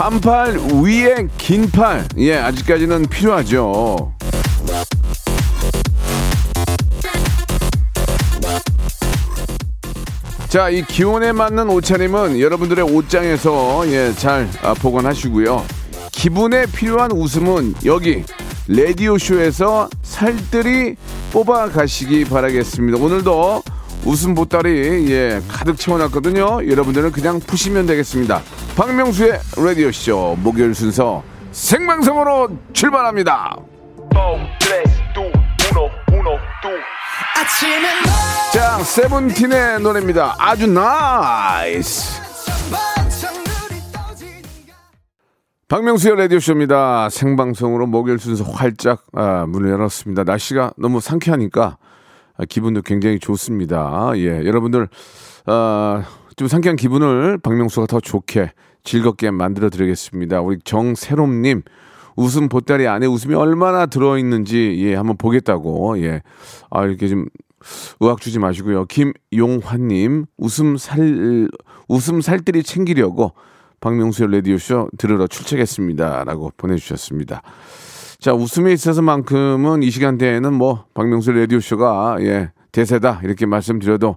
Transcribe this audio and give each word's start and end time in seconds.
반팔 0.00 0.56
위에 0.82 1.28
긴 1.36 1.70
팔. 1.70 2.08
예, 2.16 2.38
아직까지는 2.38 3.02
필요하죠. 3.08 4.14
자, 10.48 10.70
이 10.70 10.82
기온에 10.86 11.32
맞는 11.32 11.68
옷차림은 11.68 12.40
여러분들의 12.40 12.82
옷장에서 12.82 13.86
예, 13.88 14.14
잘 14.14 14.48
아, 14.62 14.72
보관하시고요. 14.72 15.66
기분에 16.12 16.64
필요한 16.64 17.12
웃음은 17.12 17.74
여기 17.84 18.24
라디오 18.68 19.18
쇼에서 19.18 19.90
살뜰히 20.00 20.96
뽑아 21.30 21.68
가시기 21.68 22.24
바라겠습니다. 22.24 22.96
오늘도 22.96 23.62
웃음 24.04 24.34
보따리 24.34 25.10
예, 25.12 25.40
가득 25.48 25.76
채워놨거든요. 25.76 26.68
여러분들은 26.68 27.12
그냥 27.12 27.38
푸시면 27.40 27.86
되겠습니다. 27.86 28.42
박명수의 28.76 29.40
라디오 29.56 29.92
쇼 29.92 30.36
목요일 30.40 30.74
순서 30.74 31.22
생방송으로 31.52 32.48
출발합니다. 32.72 33.56
자, 38.52 38.78
세븐틴의 38.78 39.80
노래입니다. 39.80 40.34
아주 40.38 40.66
NICE. 40.66 42.20
박명수의 45.68 46.16
라디오쇼입니다. 46.16 47.10
생방송으로 47.10 47.86
목요일 47.86 48.18
순서 48.18 48.42
활짝 48.42 49.04
아, 49.14 49.46
문을 49.46 49.70
열었습니다. 49.70 50.24
날씨가 50.24 50.72
너무 50.76 51.00
상쾌하니까 51.00 51.62
아, 51.62 51.89
기분도 52.48 52.82
굉장히 52.82 53.18
좋습니다. 53.18 54.12
예, 54.16 54.44
여러분들 54.44 54.88
아, 55.46 56.04
좀 56.36 56.48
상쾌한 56.48 56.76
기분을 56.76 57.38
박명수가 57.38 57.86
더 57.86 58.00
좋게 58.00 58.52
즐겁게 58.84 59.30
만들어 59.30 59.68
드리겠습니다. 59.70 60.40
우리 60.40 60.58
정세롬님 60.64 61.62
웃음 62.16 62.48
보따리 62.48 62.86
안에 62.86 63.06
웃음이 63.06 63.34
얼마나 63.34 63.86
들어 63.86 64.18
있는지 64.18 64.76
예 64.80 64.94
한번 64.94 65.16
보겠다고 65.16 66.00
예 66.02 66.22
아 66.70 66.84
이렇게 66.84 67.08
좀 67.08 67.26
의학 68.00 68.20
주지 68.20 68.38
마시고요. 68.38 68.86
김용환님 68.86 70.26
웃음 70.38 70.76
살 70.76 71.48
웃음 71.88 72.20
살뜰히 72.20 72.62
챙기려고 72.62 73.32
박명수의 73.80 74.30
라디오 74.32 74.56
쇼 74.58 74.88
들으러 74.98 75.26
출첵했습니다라고 75.26 76.52
보내주셨습니다. 76.56 77.42
자 78.20 78.34
웃음에 78.34 78.74
있어서만큼은 78.74 79.82
이 79.82 79.90
시간대에는 79.90 80.52
뭐 80.52 80.84
박명수 80.92 81.32
라디오 81.32 81.58
쇼가 81.58 82.18
예 82.20 82.50
대세다 82.70 83.22
이렇게 83.24 83.46
말씀드려도 83.46 84.16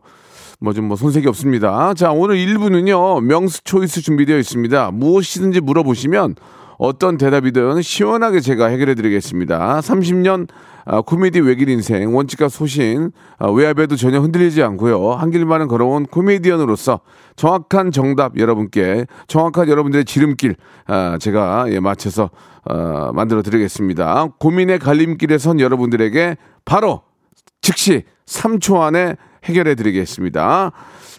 뭐 0.59 0.73
좀뭐 0.73 0.97
손색이 0.97 1.25
없습니다. 1.29 1.93
자 1.93 2.11
오늘 2.11 2.35
1부는요 2.35 3.23
명수 3.23 3.63
초이스 3.63 4.01
준비되어 4.01 4.37
있습니다. 4.39 4.91
무엇이든지 4.91 5.61
물어보시면 5.61 6.35
어떤 6.77 7.17
대답이든 7.17 7.81
시원하게 7.81 8.39
제가 8.39 8.67
해결해 8.67 8.95
드리겠습니다. 8.95 9.79
30년 9.79 10.47
아, 10.85 11.01
코미디 11.01 11.39
외길 11.39 11.69
인생 11.69 12.13
원칙과 12.13 12.49
소신 12.49 13.11
아, 13.37 13.49
외압에도 13.49 13.95
전혀 13.95 14.19
흔들리지 14.19 14.61
않고요. 14.63 15.13
한 15.13 15.31
길만은 15.31 15.67
걸어온 15.67 16.05
코미디언으로서 16.05 16.99
정확한 17.35 17.91
정답 17.91 18.37
여러분께 18.37 19.05
정확한 19.27 19.69
여러분들의 19.69 20.05
지름길 20.05 20.55
아, 20.87 21.17
제가 21.19 21.65
예, 21.69 21.79
맞춰서 21.79 22.29
어, 22.65 23.11
만들어 23.13 23.41
드리겠습니다. 23.41 24.27
고민의 24.39 24.79
갈림길에 24.79 25.37
선 25.37 25.59
여러분들에게 25.59 26.37
바로 26.65 27.01
즉시 27.61 28.03
3초 28.25 28.81
안에 28.81 29.15
해결해 29.45 29.75
드리겠습니다. 29.75 30.71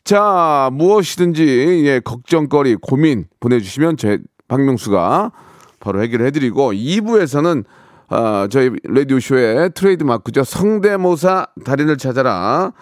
자, 0.05 0.69
무엇이든지 0.73 1.83
예, 1.87 2.01
걱정거리, 2.01 2.77
고민 2.77 3.25
보내 3.41 3.61
주시면 3.61 3.97
제 3.97 4.19
박명수가 4.49 5.33
바로 5.81 6.03
해결해 6.03 6.31
드리고 6.31 6.73
2부에서는 6.73 7.65
아, 8.09 8.47
저희 8.51 8.71
라디오 8.85 9.19
쇼의 9.19 9.71
트레이드 9.75 10.05
마크죠. 10.05 10.45
성대모사 10.45 11.47
달인을 11.65 11.97
찾아라. 11.99 12.73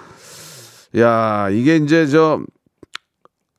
야, 0.98 1.48
이게 1.50 1.76
이제 1.76 2.06
저 2.06 2.40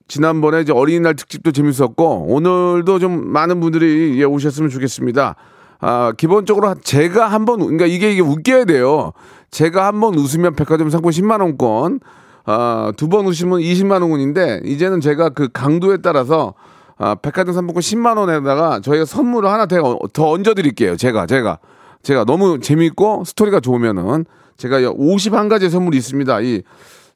지난번에 0.08 0.62
이제 0.62 0.72
어린이날 0.74 1.16
특집도 1.16 1.52
재밌었고 1.52 2.26
오늘도 2.30 3.00
좀 3.00 3.28
많은 3.32 3.60
분들이 3.60 4.20
예, 4.20 4.24
오셨으면 4.26 4.70
좋겠습니다. 4.70 5.36
아, 5.80 6.14
기본적으로 6.18 6.76
제가 6.76 7.28
한번 7.28 7.60
그러니까 7.60 7.86
이게 7.86 8.12
이게 8.12 8.22
웃겨야 8.22 8.66
돼요. 8.66 9.14
제가 9.50 9.88
한번 9.88 10.16
웃으면 10.16 10.56
백화점 10.56 10.90
상품 10.90 11.12
10만 11.12 11.40
원권, 11.42 12.00
아, 12.46 12.92
두 12.98 13.08
번 13.08 13.26
웃으면 13.26 13.60
20만 13.60 14.02
원권인데 14.02 14.62
이제는 14.66 15.00
제가 15.02 15.30
그 15.30 15.50
강도에 15.52 15.98
따라서 15.98 16.54
아, 16.98 17.16
백화점 17.16 17.54
상품권 17.54 17.82
10만 17.82 18.18
원에다가 18.18 18.80
저희가 18.82 19.06
선물을 19.06 19.50
하나 19.50 19.66
더, 19.66 20.00
더 20.14 20.30
얹어 20.30 20.54
드릴게요. 20.54 20.96
제가 20.96 21.26
제가 21.26 21.60
제가 22.04 22.26
너무 22.26 22.60
재미있고 22.60 23.24
스토리가 23.26 23.60
좋으면은 23.60 24.26
제가 24.58 24.80
51가지 24.80 25.70
선물이 25.70 25.98
있습니다. 25.98 26.42
이 26.42 26.62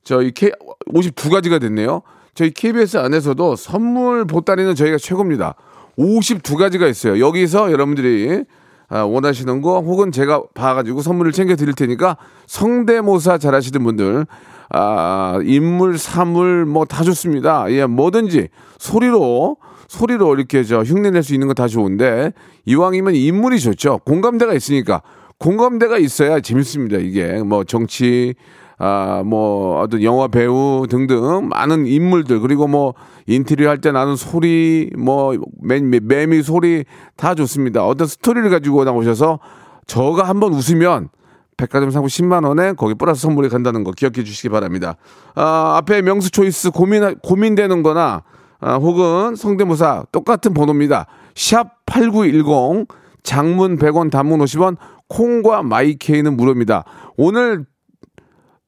저희 0.04 0.32
K 0.32 0.52
52가지가 0.90 1.60
됐네요. 1.62 2.02
저희 2.34 2.52
KBS 2.52 2.98
안에서도 2.98 3.56
선물 3.56 4.26
보따리는 4.26 4.76
저희가 4.76 4.98
최고입니다. 4.98 5.56
52가지가 5.98 6.90
있어요. 6.90 7.20
여기서 7.26 7.72
여러분들이 7.72 8.44
아, 8.90 9.02
원하시는 9.02 9.62
거 9.62 9.82
혹은 9.82 10.12
제가 10.12 10.44
봐가지고 10.54 11.02
선물을 11.02 11.34
챙겨 11.34 11.56
드릴 11.56 11.74
테니까 11.74 12.18
성대모사 12.46 13.38
잘하시는 13.38 13.84
분들 13.84 14.26
아, 14.70 15.40
인물, 15.44 15.98
사물 15.98 16.66
뭐 16.66 16.86
다 16.86 17.04
좋습니다. 17.04 17.66
예, 17.72 17.86
뭐든지 17.86 18.50
소리로 18.78 19.58
소리로 19.88 20.36
이렇게 20.36 20.64
저 20.64 20.84
흉내낼 20.84 21.24
수 21.24 21.34
있는 21.34 21.48
거다 21.48 21.68
좋은데 21.68 22.34
이왕이면 22.66 23.16
인물이 23.16 23.60
좋죠. 23.60 24.00
공감대가 24.06 24.54
있으니까 24.54 25.02
공감대가 25.40 25.98
있어야 25.98 26.40
재밌습니다. 26.42 26.98
이게 26.98 27.42
뭐 27.44 27.64
정치 27.64 28.36
아, 28.80 29.24
뭐, 29.26 29.82
어떤 29.82 30.04
영화 30.04 30.28
배우 30.28 30.86
등등 30.88 31.48
많은 31.50 31.88
인물들, 31.88 32.40
그리고 32.42 32.68
뭐, 32.68 32.94
인테리어 33.26 33.70
할 33.70 33.80
때 33.82 33.92
나는 33.92 34.16
소리, 34.16 34.92
뭐, 34.96 35.34
매, 35.64 35.80
매미 35.80 36.44
소리 36.44 36.86
다 37.16 37.34
좋습니다. 37.34 37.84
어떤 37.88 38.06
스토리를 38.06 38.48
가지고 38.52 38.84
나오셔서 38.84 39.40
저가 39.88 40.26
한번 40.30 40.54
웃으면 40.54 41.10
백화점 41.58 41.90
상품 41.90 42.08
10만 42.08 42.48
원에 42.48 42.74
거기 42.74 42.94
플러스 42.94 43.22
선물이 43.22 43.50
간다는 43.50 43.84
거 43.84 43.92
기억해 43.92 44.24
주시기 44.24 44.50
바랍니다. 44.50 44.96
아, 45.36 45.76
앞에 45.78 46.04
명수 46.04 46.32
choice 46.32 46.72
고민, 46.72 47.16
고민되는 47.20 47.84
거나, 47.84 48.24
아, 48.60 48.76
혹은 48.76 49.36
성대모사 49.36 50.06
똑같은 50.12 50.54
번호입니다. 50.54 51.08
샵 51.36 51.86
8910, 51.88 52.88
장문 53.24 53.78
100원, 53.78 54.12
단문 54.12 54.40
50원, 54.40 54.78
콩과 55.10 55.64
마이케이는 55.64 56.38
무료입니다. 56.38 56.86
오늘 57.18 57.66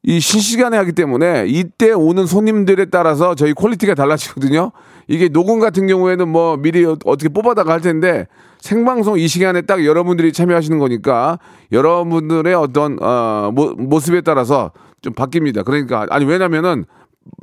이 0.01 0.19
실시간에 0.19 0.77
하기 0.77 0.93
때문에 0.93 1.45
이때 1.47 1.91
오는 1.91 2.25
손님들에 2.25 2.85
따라서 2.85 3.35
저희 3.35 3.53
퀄리티가 3.53 3.95
달라지거든요. 3.95 4.71
이게 5.07 5.27
녹음 5.27 5.59
같은 5.59 5.87
경우에는 5.87 6.27
뭐 6.27 6.57
미리 6.57 6.85
어떻게 6.85 7.27
뽑아다가 7.29 7.73
할 7.73 7.81
텐데 7.81 8.27
생방송 8.59 9.19
이 9.19 9.27
시간에 9.27 9.61
딱 9.61 9.85
여러분들이 9.85 10.33
참여하시는 10.33 10.77
거니까 10.79 11.39
여러분들의 11.71 12.53
어떤 12.53 13.01
어, 13.01 13.51
모, 13.53 13.73
모습에 13.73 14.21
따라서 14.21 14.71
좀 15.01 15.13
바뀝니다. 15.13 15.63
그러니까 15.65 16.05
아니 16.09 16.25
왜냐면은 16.25 16.85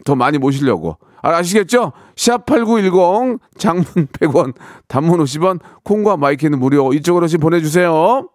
더 0.04 0.14
많이 0.14 0.38
모시려고 0.38 0.98
아, 1.22 1.30
아시겠죠? 1.30 1.92
샵 2.16 2.44
8910 2.46 3.40
장문 3.56 3.84
100원 4.12 4.54
단문 4.88 5.20
50원 5.20 5.60
콩과 5.84 6.16
마이케이는 6.16 6.58
무료 6.58 6.92
이쪽으로 6.92 7.26
좀 7.28 7.40
보내주세요. 7.40 8.28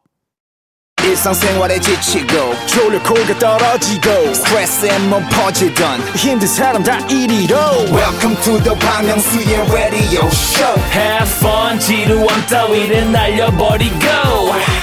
일상생활에 1.03 1.79
지치고, 1.79 2.53
졸려 2.67 3.01
코가 3.03 3.39
떨어지고, 3.39 4.33
스트레스에 4.33 4.99
몸 5.09 5.23
퍼지던, 5.29 5.99
힘든 6.15 6.47
사람 6.47 6.83
다 6.83 6.99
이리로. 7.07 7.55
welcome 7.91 8.35
to 8.43 8.57
the 8.63 8.75
Bang 8.79 9.07
Myung-soo's 9.07 9.71
radio 9.73 10.25
show 10.27 10.79
Have 10.93 11.29
fun 11.39 11.79
지루함 11.79 12.27
따위를 12.49 13.11
날려버리고 13.11 13.95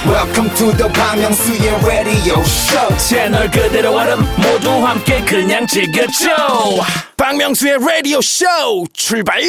welcome 0.05 0.49
to 0.55 0.71
the 0.77 0.91
Bang 0.93 1.21
Myung-soo's 1.21 1.85
radio 1.85 2.39
show 2.41 2.97
채널 2.97 3.49
그대로 3.49 3.95
얼음 3.95 4.19
모두 4.37 4.69
함께 4.85 5.21
그냥 5.25 5.65
즐겨줘 5.67 6.29
박명수의 7.17 7.77
라디오 7.79 8.21
쇼 8.21 8.45
출발! 8.93 9.41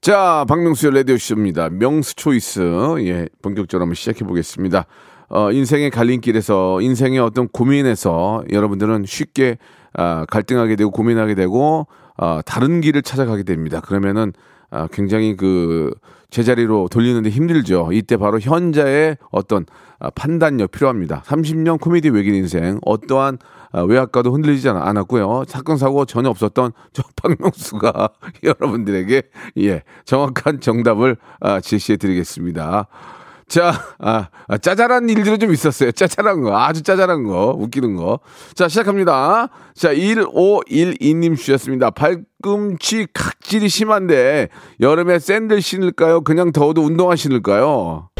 자, 0.00 0.44
박명수의 0.48 0.94
라디오 0.94 1.18
쇼입니다. 1.18 1.68
명수 1.70 2.14
초이스. 2.14 2.60
예, 3.00 3.26
본격적으로 3.42 3.82
한번 3.82 3.94
시작해 3.96 4.24
보겠습니다. 4.24 4.86
어, 5.28 5.52
인생의 5.52 5.90
갈림길에서, 5.90 6.80
인생의 6.80 7.18
어떤 7.18 7.48
고민에서 7.48 8.44
여러분들은 8.50 9.04
쉽게 9.06 9.58
아, 9.94 10.24
갈등하게 10.28 10.76
되고 10.76 10.90
고민하게 10.90 11.34
되고, 11.34 11.86
아, 12.16 12.42
다른 12.44 12.80
길을 12.80 13.02
찾아가게 13.02 13.42
됩니다. 13.42 13.80
그러면은 13.80 14.32
아, 14.70 14.86
굉장히 14.92 15.34
그 15.36 15.90
제자리로 16.30 16.88
돌리는데 16.90 17.30
힘들죠. 17.30 17.88
이때 17.92 18.16
바로 18.18 18.38
현자의 18.38 19.16
어떤 19.30 19.64
아, 19.98 20.10
판단력 20.10 20.70
필요합니다. 20.70 21.22
30년 21.26 21.80
코미디 21.80 22.10
외길 22.10 22.34
인생 22.34 22.78
어떠한 22.84 23.38
아, 23.72 23.80
외학과도 23.82 24.32
흔들리지 24.32 24.68
않- 24.68 24.76
않았고요. 24.76 25.44
사건 25.48 25.78
사고 25.78 26.04
전혀 26.04 26.28
없었던 26.28 26.72
저 26.92 27.02
박명수가 27.16 28.10
여러분들에게 28.44 29.22
예 29.58 29.82
정확한 30.04 30.60
정답을 30.60 31.16
아, 31.40 31.60
제시해 31.60 31.96
드리겠습니다. 31.96 32.88
자, 33.48 33.72
아, 33.98 34.28
아, 34.46 34.58
짜잘한 34.58 35.08
일들이 35.08 35.38
좀 35.38 35.52
있었어요. 35.52 35.90
짜잘한 35.92 36.42
거, 36.42 36.56
아주 36.56 36.82
짜잘한 36.82 37.24
거, 37.24 37.56
웃기는 37.58 37.96
거. 37.96 38.20
자, 38.54 38.68
시작합니다. 38.68 39.48
자, 39.74 39.94
1512님 39.94 41.36
주셨습니다. 41.36 41.90
발꿈치 41.90 43.06
각질이 43.14 43.70
심한데, 43.70 44.48
여름에 44.80 45.18
샌들 45.18 45.62
신을까요? 45.62 46.20
그냥 46.20 46.52
더워도 46.52 46.82
운동화 46.82 47.16
신을까요? 47.16 48.10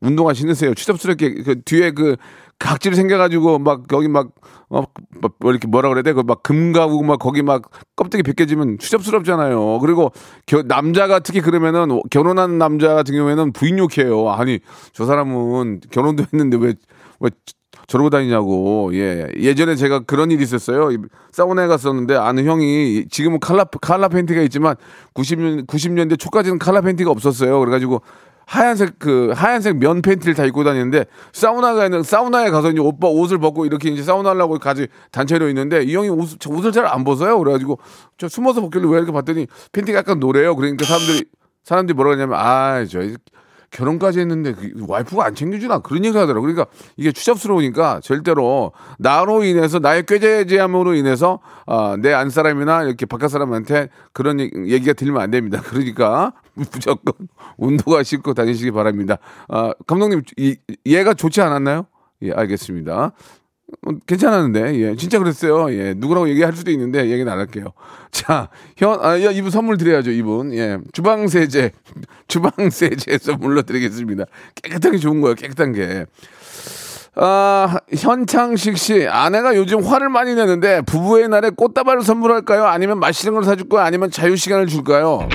운동화 0.00 0.32
신으세요. 0.32 0.72
추접스럽게, 0.74 1.42
그 1.42 1.60
뒤에 1.62 1.90
그 1.90 2.16
각질이 2.58 2.96
생겨가지고, 2.96 3.58
막, 3.58 3.84
여기 3.92 4.08
막, 4.08 4.28
어, 4.68 4.82
뭐, 5.20 5.30
뭐 5.38 5.50
이렇게 5.50 5.66
뭐라 5.66 5.88
그래야 5.88 6.02
돼? 6.02 6.12
그막 6.12 6.42
금가고 6.42 7.02
막 7.02 7.18
거기 7.18 7.42
막 7.42 7.70
껍데기 7.96 8.22
벗겨지면 8.22 8.78
추접스럽잖아요. 8.78 9.78
그리고 9.78 10.12
겨, 10.46 10.62
남자가 10.62 11.20
특히 11.20 11.40
그러면은 11.40 12.00
결혼한 12.10 12.58
남자 12.58 12.94
같은 12.94 13.14
경우에는 13.14 13.52
부인 13.52 13.78
욕해요. 13.78 14.30
아니, 14.30 14.60
저 14.92 15.06
사람은 15.06 15.80
결혼도 15.90 16.24
했는데 16.32 16.58
왜, 16.58 16.74
왜 17.20 17.30
저러고 17.88 18.10
다니냐고. 18.10 18.90
예. 18.92 19.26
예전에 19.36 19.74
제가 19.74 20.00
그런 20.00 20.30
일이 20.30 20.42
있었어요. 20.42 20.92
이 20.92 20.98
사우나에 21.32 21.66
갔었는데 21.66 22.16
아는 22.16 22.44
형이 22.44 23.06
지금은 23.10 23.40
칼라, 23.40 23.64
칼라 23.64 24.08
팬티가 24.08 24.42
있지만 24.42 24.76
90년, 25.14 25.66
90년대 25.66 26.18
초까지는 26.18 26.58
칼라 26.58 26.82
팬티가 26.82 27.10
없었어요. 27.10 27.58
그래가지고 27.60 28.02
하얀색 28.48 28.98
그 28.98 29.30
하얀색 29.36 29.76
면 29.76 30.00
팬티를 30.00 30.34
다 30.34 30.46
입고 30.46 30.64
다니는데 30.64 31.04
사우나가 31.32 31.84
있는 31.84 32.02
사우나에 32.02 32.48
가서 32.50 32.70
이제 32.70 32.80
오빠 32.80 33.06
옷을 33.06 33.36
벗고 33.38 33.66
이렇게 33.66 33.90
이제 33.90 34.02
사우나 34.02 34.30
하려고 34.30 34.58
같이 34.58 34.88
단체로 35.12 35.48
있는데 35.50 35.82
이 35.82 35.94
형이 35.94 36.08
옷, 36.08 36.30
저 36.40 36.48
옷을 36.50 36.72
잘 36.72 36.86
안 36.86 37.04
벗어요. 37.04 37.38
그래가지고 37.38 37.78
저 38.16 38.26
숨어서 38.28 38.62
벗길래 38.62 38.86
왜 38.88 38.96
이렇게 38.96 39.12
봤더니 39.12 39.46
팬티가 39.72 39.98
약간 39.98 40.18
노래요. 40.18 40.56
그러니까 40.56 40.86
사람들이 40.86 41.24
사람들이 41.62 41.94
뭐라 41.94 42.12
그러냐면 42.16 42.38
아 42.40 42.84
저 42.88 43.00
결혼까지 43.70 44.20
했는데 44.20 44.52
그 44.54 44.72
와이프가 44.86 45.24
안 45.24 45.34
챙겨주나 45.34 45.80
그런 45.80 46.04
얘기를 46.04 46.20
하더라고. 46.20 46.42
그러니까 46.46 46.66
이게 46.96 47.12
추잡스러우니까 47.12 48.00
절대로 48.02 48.72
나로 48.98 49.44
인해서 49.44 49.78
나의 49.78 50.04
꾀죄죄함으로 50.06 50.94
인해서 50.94 51.40
아, 51.66 51.96
내안 52.00 52.30
사람이나 52.30 52.84
이렇게 52.84 53.04
바깥 53.06 53.30
사람한테 53.30 53.88
그런 54.12 54.40
얘기- 54.40 54.72
얘기가 54.72 54.94
들리면 54.94 55.20
안 55.20 55.30
됩니다. 55.30 55.60
그러니까 55.64 56.32
무조건 56.54 57.14
운동화 57.58 58.02
신고 58.02 58.34
다니시기 58.34 58.70
바랍니다. 58.70 59.18
아, 59.48 59.72
감독님 59.86 60.22
이, 60.36 60.56
얘가 60.86 61.14
좋지 61.14 61.40
않았나요? 61.42 61.86
예, 62.22 62.32
알겠습니다. 62.32 63.12
어, 63.86 63.90
괜찮았는데, 64.06 64.80
예, 64.80 64.96
진짜 64.96 65.18
그랬어요. 65.18 65.72
예, 65.72 65.94
누구라고 65.94 66.28
얘기할 66.30 66.54
수도 66.54 66.70
있는데, 66.70 67.10
얘기는 67.10 67.30
안 67.30 67.38
할게요. 67.38 67.66
자, 68.10 68.48
현, 68.76 68.98
아, 69.04 69.22
야, 69.22 69.30
이분 69.30 69.50
선물 69.50 69.76
드려야죠, 69.76 70.10
이분. 70.10 70.54
예, 70.54 70.78
주방세제, 70.92 71.72
주방세제 72.28 73.18
선물로 73.18 73.62
드리겠습니다. 73.62 74.24
깨끗한 74.62 74.92
게 74.92 74.98
좋은 74.98 75.20
거예요, 75.20 75.34
깨끗한 75.34 75.72
게. 75.72 76.06
아, 77.14 77.76
현창식 77.94 78.78
씨, 78.78 79.06
아내가 79.06 79.54
요즘 79.56 79.80
화를 79.84 80.08
많이 80.08 80.34
내는데, 80.34 80.80
부부의 80.82 81.28
날에 81.28 81.50
꽃다발을 81.50 82.02
선물할까요? 82.02 82.64
아니면 82.64 82.98
맛있는 83.00 83.34
걸 83.34 83.44
사줄까요? 83.44 83.84
아니면 83.84 84.10
자유시간을 84.10 84.66
줄까요? 84.68 85.28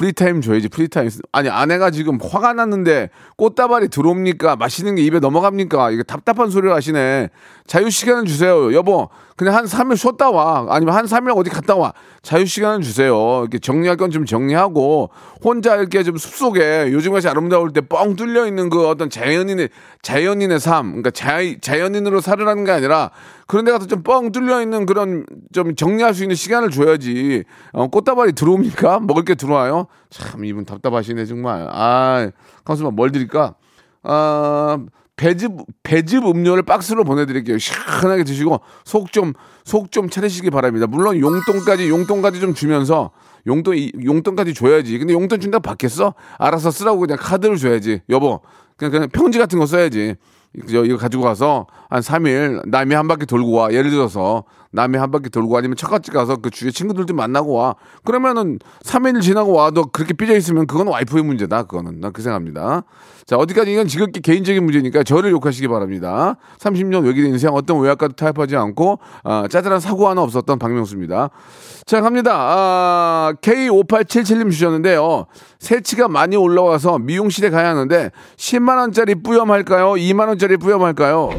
free 0.00 0.20
time 0.20 0.40
줘야지 0.40 0.70
free 0.70 0.88
time. 0.88 1.10
아니 1.30 1.50
아내가 1.50 1.90
지금 1.90 2.18
화가 2.18 2.54
났는데 2.54 3.10
꽃다발이 3.36 3.88
들어옵니까? 3.88 4.56
맛있는 4.56 4.94
게 4.94 5.02
입에 5.02 5.20
넘어갑니까? 5.20 5.90
이게 5.90 6.02
답답한 6.02 6.48
소리를 6.48 6.74
하시네. 6.74 7.28
자유 7.66 7.90
시간을 7.90 8.24
주세요. 8.24 8.72
여보 8.72 9.10
그냥 9.40 9.54
한 9.56 9.64
3일 9.64 9.96
쉬었다 9.96 10.28
와 10.30 10.66
아니면 10.68 10.94
한 10.94 11.06
3일 11.06 11.34
어디 11.34 11.48
갔다 11.48 11.74
와 11.74 11.94
자유 12.20 12.44
시간을 12.44 12.82
주세요 12.82 13.40
이렇게 13.40 13.58
정리할 13.58 13.96
건 13.96 14.10
좀 14.10 14.26
정리하고 14.26 15.08
혼자 15.42 15.76
이렇게 15.76 16.02
좀 16.02 16.18
숲속에 16.18 16.92
요즘같이 16.92 17.26
아름다울 17.26 17.72
때 17.72 17.80
뻥 17.80 18.16
뚫려 18.16 18.46
있는 18.46 18.68
그 18.68 18.86
어떤 18.86 19.08
자연인의 19.08 19.70
자연인의 20.02 20.60
삶 20.60 20.88
그러니까 20.88 21.10
자, 21.10 21.38
자연인으로 21.58 22.20
살으라는 22.20 22.64
게 22.66 22.72
아니라 22.72 23.10
그런 23.46 23.64
데 23.64 23.72
가서 23.72 23.86
좀 23.86 24.02
뻥 24.02 24.30
뚫려 24.32 24.60
있는 24.60 24.84
그런 24.84 25.24
좀 25.54 25.74
정리할 25.74 26.12
수 26.12 26.22
있는 26.22 26.36
시간을 26.36 26.70
줘야지. 26.70 27.44
어, 27.72 27.86
꽃다발이 27.88 28.32
들어옵니까? 28.32 29.00
먹을 29.00 29.24
게 29.24 29.34
들어와요? 29.34 29.86
참 30.10 30.44
이분 30.44 30.64
답답하시네 30.66 31.24
정말. 31.24 31.66
아, 31.72 32.30
가수만 32.64 32.94
뭘 32.94 33.10
드릴까? 33.10 33.54
아, 34.02 34.78
배즙 35.20 35.52
배즙 35.82 36.26
음료를 36.26 36.62
박스로 36.62 37.04
보내드릴게요. 37.04 37.58
시원하게 37.58 38.24
드시고 38.24 38.60
속 38.84 39.12
좀 39.12 39.34
속 39.64 39.90
좀 39.92 40.08
차리시기 40.08 40.48
바랍니다. 40.50 40.86
물론 40.86 41.20
용돈까지 41.20 41.90
용돈까지 41.90 42.40
좀 42.40 42.54
주면서 42.54 43.10
용돈 43.46 43.76
이- 43.76 43.92
용돈까지 44.02 44.54
줘야지. 44.54 44.98
근데 44.98 45.12
용돈 45.12 45.38
준다 45.40 45.58
받겠어? 45.58 46.14
알아서 46.38 46.70
쓰라고 46.70 47.00
그냥 47.00 47.18
카드를 47.20 47.56
줘야지. 47.58 48.00
여보, 48.08 48.40
그냥 48.76 48.92
그냥 48.92 49.08
편지 49.10 49.38
같은 49.38 49.58
거 49.58 49.66
써야지. 49.66 50.14
이거 50.54 50.96
가지고 50.96 51.22
가서 51.22 51.66
한 51.90 52.00
3일 52.00 52.68
남해 52.68 52.94
한 52.94 53.06
바퀴 53.06 53.26
돌고 53.26 53.52
와. 53.52 53.72
예를 53.72 53.90
들어서 53.90 54.44
남해 54.72 54.98
한 54.98 55.10
바퀴 55.10 55.30
돌고 55.30 55.56
아니면 55.56 55.76
처갓집 55.76 56.14
가서 56.14 56.36
그 56.36 56.50
주위에 56.50 56.70
친구들도 56.70 57.12
만나고 57.14 57.54
와. 57.54 57.74
그러면은 58.04 58.58
3일 58.84 59.20
지나고 59.20 59.52
와도 59.52 59.86
그렇게 59.86 60.14
삐져 60.14 60.36
있으면 60.36 60.66
그건 60.66 60.86
와이프의 60.88 61.24
문제다. 61.24 61.64
그거는 61.64 62.00
난그 62.00 62.22
생각합니다. 62.22 62.84
자 63.26 63.36
어디까지 63.36 63.72
이건 63.72 63.86
지극히 63.86 64.20
개인적인 64.20 64.64
문제니까 64.64 65.02
저를 65.02 65.30
욕하시기 65.32 65.66
바랍니다. 65.68 66.36
30년 66.58 67.04
외길 67.04 67.24
인생 67.26 67.50
어떤 67.52 67.80
외압과도 67.80 68.14
타협하지 68.14 68.56
않고 68.56 68.98
아, 69.24 69.46
짜잘한 69.50 69.80
사고 69.80 70.08
하나 70.08 70.22
없었던 70.22 70.58
박명수입니다. 70.58 71.30
자 71.86 72.00
갑니다. 72.00 72.32
아, 72.34 73.32
K5877님 73.40 74.50
주셨는데요. 74.50 75.26
새치가 75.58 76.08
많이 76.08 76.36
올라와서 76.36 76.98
미용실에 76.98 77.50
가야 77.50 77.70
하는데 77.70 78.10
10만 78.36 78.78
원짜리 78.78 79.14
뿌염할까요? 79.16 79.92
2만 79.92 80.28
원짜리 80.28 80.56
뿌염할까요? 80.56 81.30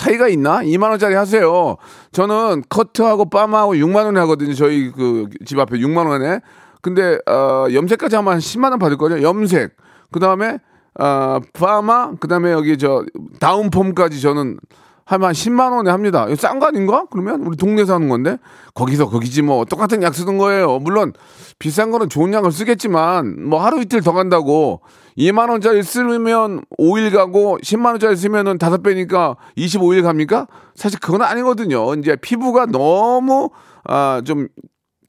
차이가 0.00 0.28
있나? 0.28 0.62
2만 0.62 0.88
원짜리 0.88 1.14
하세요. 1.14 1.76
저는 2.12 2.62
커트하고 2.70 3.28
빠마하고 3.28 3.74
6만 3.74 4.06
원에 4.06 4.18
하거든요. 4.20 4.54
저희 4.54 4.90
그 4.90 5.28
집 5.44 5.58
앞에 5.58 5.76
6만 5.76 6.06
원에. 6.08 6.40
근데 6.80 7.18
어, 7.28 7.66
염색까지 7.70 8.16
하면 8.16 8.32
한 8.32 8.38
10만 8.38 8.70
원 8.70 8.78
받을 8.78 8.96
거죠. 8.96 9.20
염색. 9.20 9.76
그다음에 10.10 10.58
어, 10.98 11.38
파마 11.52 12.12
그다음에 12.18 12.50
여기 12.50 12.78
저 12.78 13.04
다운펌까지 13.40 14.22
저는 14.22 14.58
하면 15.04 15.26
한 15.28 15.34
10만 15.34 15.72
원에 15.76 15.90
합니다. 15.90 16.26
싼 16.36 16.58
거 16.60 16.66
아닌가? 16.68 17.04
그러면 17.10 17.42
우리 17.42 17.58
동네에서 17.58 17.94
하는 17.96 18.08
건데 18.08 18.38
거기서 18.74 19.10
거기지 19.10 19.42
뭐 19.42 19.66
똑같은 19.66 20.02
약 20.02 20.14
쓰는 20.14 20.38
거예요. 20.38 20.78
물론 20.78 21.12
비싼 21.58 21.90
거는 21.90 22.08
좋은 22.08 22.32
약을 22.32 22.52
쓰겠지만 22.52 23.44
뭐 23.50 23.60
하루 23.62 23.82
이틀 23.82 24.00
더 24.00 24.12
간다고 24.12 24.80
2만 25.18 25.50
원짜리 25.50 25.82
쓰면 25.82 26.62
5일 26.78 27.12
가고 27.12 27.58
10만 27.62 27.86
원짜리 27.86 28.16
쓰면은 28.16 28.58
다섯 28.58 28.82
배니까 28.82 29.36
25일 29.56 30.02
갑니까? 30.02 30.46
사실 30.74 30.98
그건 31.00 31.22
아니거든요. 31.22 31.94
이제 31.94 32.16
피부가 32.16 32.66
너무 32.66 33.50
아 33.84 34.20
좀 34.24 34.48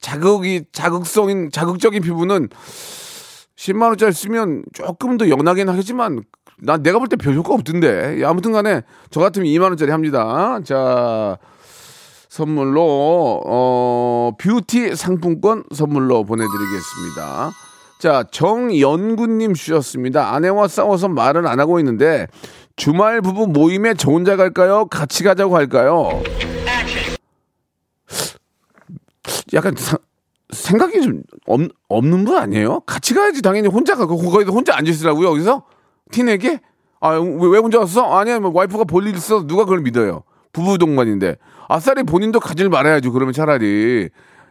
자극이 0.00 0.64
자극성인 0.72 1.50
자극적인 1.52 2.02
피부는 2.02 2.48
10만 3.56 3.82
원짜리 3.82 4.12
쓰면 4.12 4.64
조금 4.72 5.16
더 5.18 5.28
연하긴 5.28 5.68
하겠지만 5.68 6.24
난 6.58 6.82
내가 6.82 6.98
볼 6.98 7.08
때 7.08 7.16
별 7.16 7.34
효과 7.34 7.54
없던데. 7.54 8.18
예, 8.20 8.24
아무튼 8.24 8.52
간에 8.52 8.82
저 9.10 9.20
같으면 9.20 9.46
2만 9.48 9.62
원짜리 9.64 9.90
합니다. 9.92 10.58
자, 10.64 11.38
선물로 12.28 13.42
어 13.46 14.32
뷰티 14.38 14.96
상품권 14.96 15.64
선물로 15.74 16.24
보내 16.24 16.44
드리겠습니다. 16.44 17.50
자, 18.02 18.24
정연구 18.32 19.28
님 19.28 19.54
주셨습니다. 19.54 20.34
아내와 20.34 20.66
싸워서 20.66 21.06
말을 21.06 21.46
안 21.46 21.60
하고 21.60 21.78
있는데 21.78 22.26
주말 22.74 23.20
부부 23.20 23.46
모임에 23.46 23.94
저 23.94 24.10
혼자 24.10 24.34
갈까요? 24.34 24.86
같이 24.86 25.22
가자고 25.22 25.54
할까요? 25.54 26.20
약간 29.54 29.76
사- 29.78 29.98
생각이 30.50 31.00
좀 31.00 31.22
없, 31.46 31.60
없는 31.88 32.24
분 32.24 32.36
아니에요? 32.38 32.80
같이 32.80 33.14
가야지 33.14 33.40
당연히 33.40 33.68
혼자 33.68 33.94
가고 33.94 34.16
거기서 34.18 34.50
혼자 34.50 34.76
앉아 34.76 34.90
있으라고요 34.90 35.28
여기서 35.28 35.62
티내게 36.10 36.58
아왜 36.98 37.20
왜 37.52 37.58
혼자 37.60 37.78
왔어? 37.78 38.18
아니야 38.18 38.40
뭐 38.40 38.50
와이프가 38.52 38.82
볼 38.82 39.06
일 39.06 39.14
있어 39.14 39.46
누가 39.46 39.62
그걸 39.62 39.78
믿어요? 39.82 40.24
부부 40.52 40.76
동반인데 40.76 41.36
아싸리 41.68 42.02
본인도 42.02 42.40
가질 42.40 42.68
말아야죠. 42.68 43.12
그러면 43.12 43.32
차라리 43.32 44.08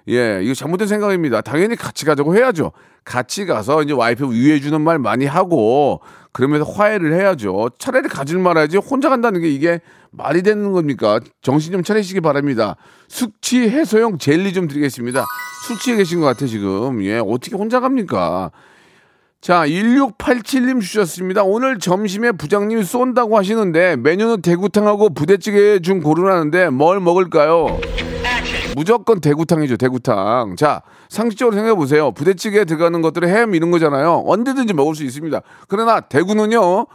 예 0.09 0.41
이거 0.43 0.53
잘못된 0.53 0.87
생각입니다. 0.87 1.41
당연히 1.41 1.75
같이 1.75 2.05
가자고 2.05 2.35
해야죠. 2.35 2.71
같이 3.03 3.45
가서 3.45 3.81
이제 3.83 3.93
와이프 3.93 4.31
위해주는 4.31 4.79
말 4.81 4.99
많이 4.99 5.25
하고 5.25 6.01
그러면서 6.31 6.69
화해를 6.69 7.13
해야죠. 7.13 7.69
차라리 7.77 8.07
가질 8.07 8.37
말아야지 8.39 8.77
혼자 8.77 9.09
간다는 9.09 9.41
게 9.41 9.49
이게 9.49 9.79
말이 10.11 10.43
되는 10.43 10.71
겁니까? 10.71 11.19
정신 11.41 11.71
좀 11.71 11.83
차리시기 11.83 12.21
바랍니다. 12.21 12.75
숙취 13.07 13.69
해소용 13.69 14.17
젤리 14.17 14.53
좀 14.53 14.67
드리겠습니다. 14.67 15.25
술 15.67 15.77
취해 15.79 15.97
계신 15.97 16.19
것 16.19 16.25
같아 16.27 16.45
지금. 16.45 17.03
예 17.03 17.17
어떻게 17.19 17.55
혼자 17.55 17.79
갑니까? 17.79 18.51
자, 19.41 19.65
1687님 19.65 20.81
주셨습니다. 20.81 21.41
오늘 21.43 21.79
점심에 21.79 22.31
부장님이 22.31 22.83
쏜다고 22.83 23.35
하시는데 23.39 23.95
메뉴는 23.95 24.43
대구탕하고 24.43 25.15
부대찌개 25.15 25.79
중 25.79 25.99
고르라는데 25.99 26.69
뭘 26.69 26.99
먹을까요? 26.99 27.79
무조건 28.75 29.19
대구탕이죠, 29.19 29.77
대구탕. 29.77 30.55
자, 30.57 30.81
상식적으로 31.09 31.55
생각해 31.55 31.75
보세요. 31.75 32.11
부대찌개에 32.11 32.65
들어가는 32.65 33.01
것들은 33.01 33.27
햄 33.29 33.53
이런 33.55 33.71
거잖아요. 33.71 34.23
언제든지 34.25 34.73
먹을 34.73 34.95
수 34.95 35.03
있습니다. 35.03 35.41
그러나 35.67 35.99
대구는요, 36.01 36.85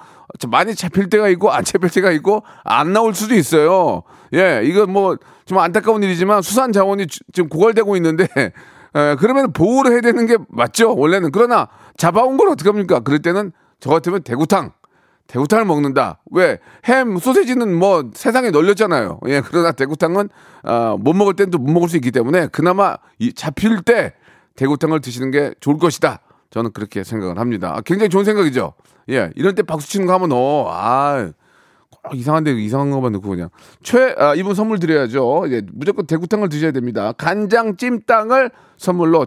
많이 0.48 0.74
잡힐 0.74 1.08
때가 1.10 1.28
있고 1.30 1.50
안 1.52 1.64
잡힐 1.64 1.90
때가 1.90 2.10
있고 2.12 2.42
안 2.64 2.92
나올 2.92 3.14
수도 3.14 3.34
있어요. 3.34 4.02
예, 4.34 4.62
이거 4.64 4.86
뭐 4.86 5.16
좀 5.46 5.58
안타까운 5.60 6.02
일이지만 6.02 6.42
수산 6.42 6.72
자원이 6.72 7.06
주- 7.06 7.20
지금 7.32 7.48
고갈되고 7.48 7.94
있는데 7.96 8.24
에, 8.34 9.14
그러면 9.20 9.52
보호를 9.52 9.92
해야 9.92 10.00
되는 10.00 10.26
게 10.26 10.38
맞죠, 10.48 10.92
원래는. 10.96 11.30
그러나 11.30 11.68
잡아온 11.96 12.36
걸 12.36 12.48
어떡합니까? 12.48 12.98
그럴 13.00 13.20
때는 13.20 13.52
저 13.78 13.90
같으면 13.90 14.22
대구탕. 14.24 14.72
대구탕을 15.26 15.64
먹는다. 15.64 16.20
왜? 16.30 16.58
햄, 16.84 17.18
소세지는 17.18 17.74
뭐 17.76 18.10
세상에 18.14 18.50
널렸잖아요. 18.50 19.20
예, 19.28 19.42
그러나 19.44 19.72
대구탕은 19.72 20.28
아, 20.62 20.96
못 20.98 21.14
먹을 21.14 21.34
땐 21.34 21.50
또 21.50 21.58
못 21.58 21.70
먹을 21.72 21.88
수 21.88 21.96
있기 21.96 22.10
때문에 22.12 22.48
그나마 22.48 22.96
이 23.18 23.32
잡힐 23.32 23.82
때 23.82 24.14
대구탕을 24.56 25.00
드시는 25.00 25.30
게 25.30 25.52
좋을 25.60 25.78
것이다. 25.78 26.20
저는 26.50 26.72
그렇게 26.72 27.02
생각을 27.04 27.38
합니다. 27.38 27.74
아, 27.76 27.80
굉장히 27.80 28.08
좋은 28.08 28.24
생각이죠. 28.24 28.74
예, 29.10 29.30
이런 29.36 29.54
때 29.54 29.62
박수 29.62 29.88
치는 29.88 30.06
거 30.06 30.14
하면 30.14 30.30
어, 30.32 30.66
아, 30.70 31.30
꼭 31.90 32.14
이상한데 32.14 32.52
이상한 32.52 32.90
것만 32.90 33.12
넣고 33.12 33.28
그냥 33.28 33.48
최 33.82 34.14
아, 34.18 34.34
이분 34.34 34.54
선물 34.54 34.78
드려야죠. 34.78 35.46
예, 35.50 35.62
무조건 35.72 36.06
대구탕을 36.06 36.48
드셔야 36.48 36.70
됩니다. 36.72 37.12
간장 37.12 37.76
찜닭을 37.76 38.50
선물로 38.78 39.26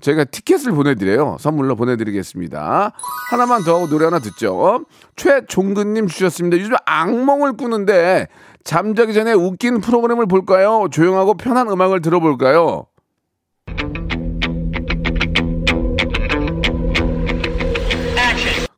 저희가 0.00 0.24
티켓을 0.24 0.72
보내드려요. 0.72 1.36
선물로 1.40 1.76
보내드리겠습니다. 1.76 2.92
하나만 3.30 3.64
더 3.64 3.76
하고 3.76 3.88
노래 3.88 4.04
하나 4.04 4.18
듣죠. 4.18 4.84
최종근님 5.16 6.06
주셨습니다. 6.06 6.58
요즘 6.58 6.74
악몽을 6.84 7.56
꾸는데 7.56 8.28
잠자기 8.64 9.14
전에 9.14 9.32
웃긴 9.32 9.80
프로그램을 9.80 10.26
볼까요? 10.26 10.88
조용하고 10.90 11.34
편한 11.34 11.68
음악을 11.68 12.02
들어볼까요? 12.02 12.86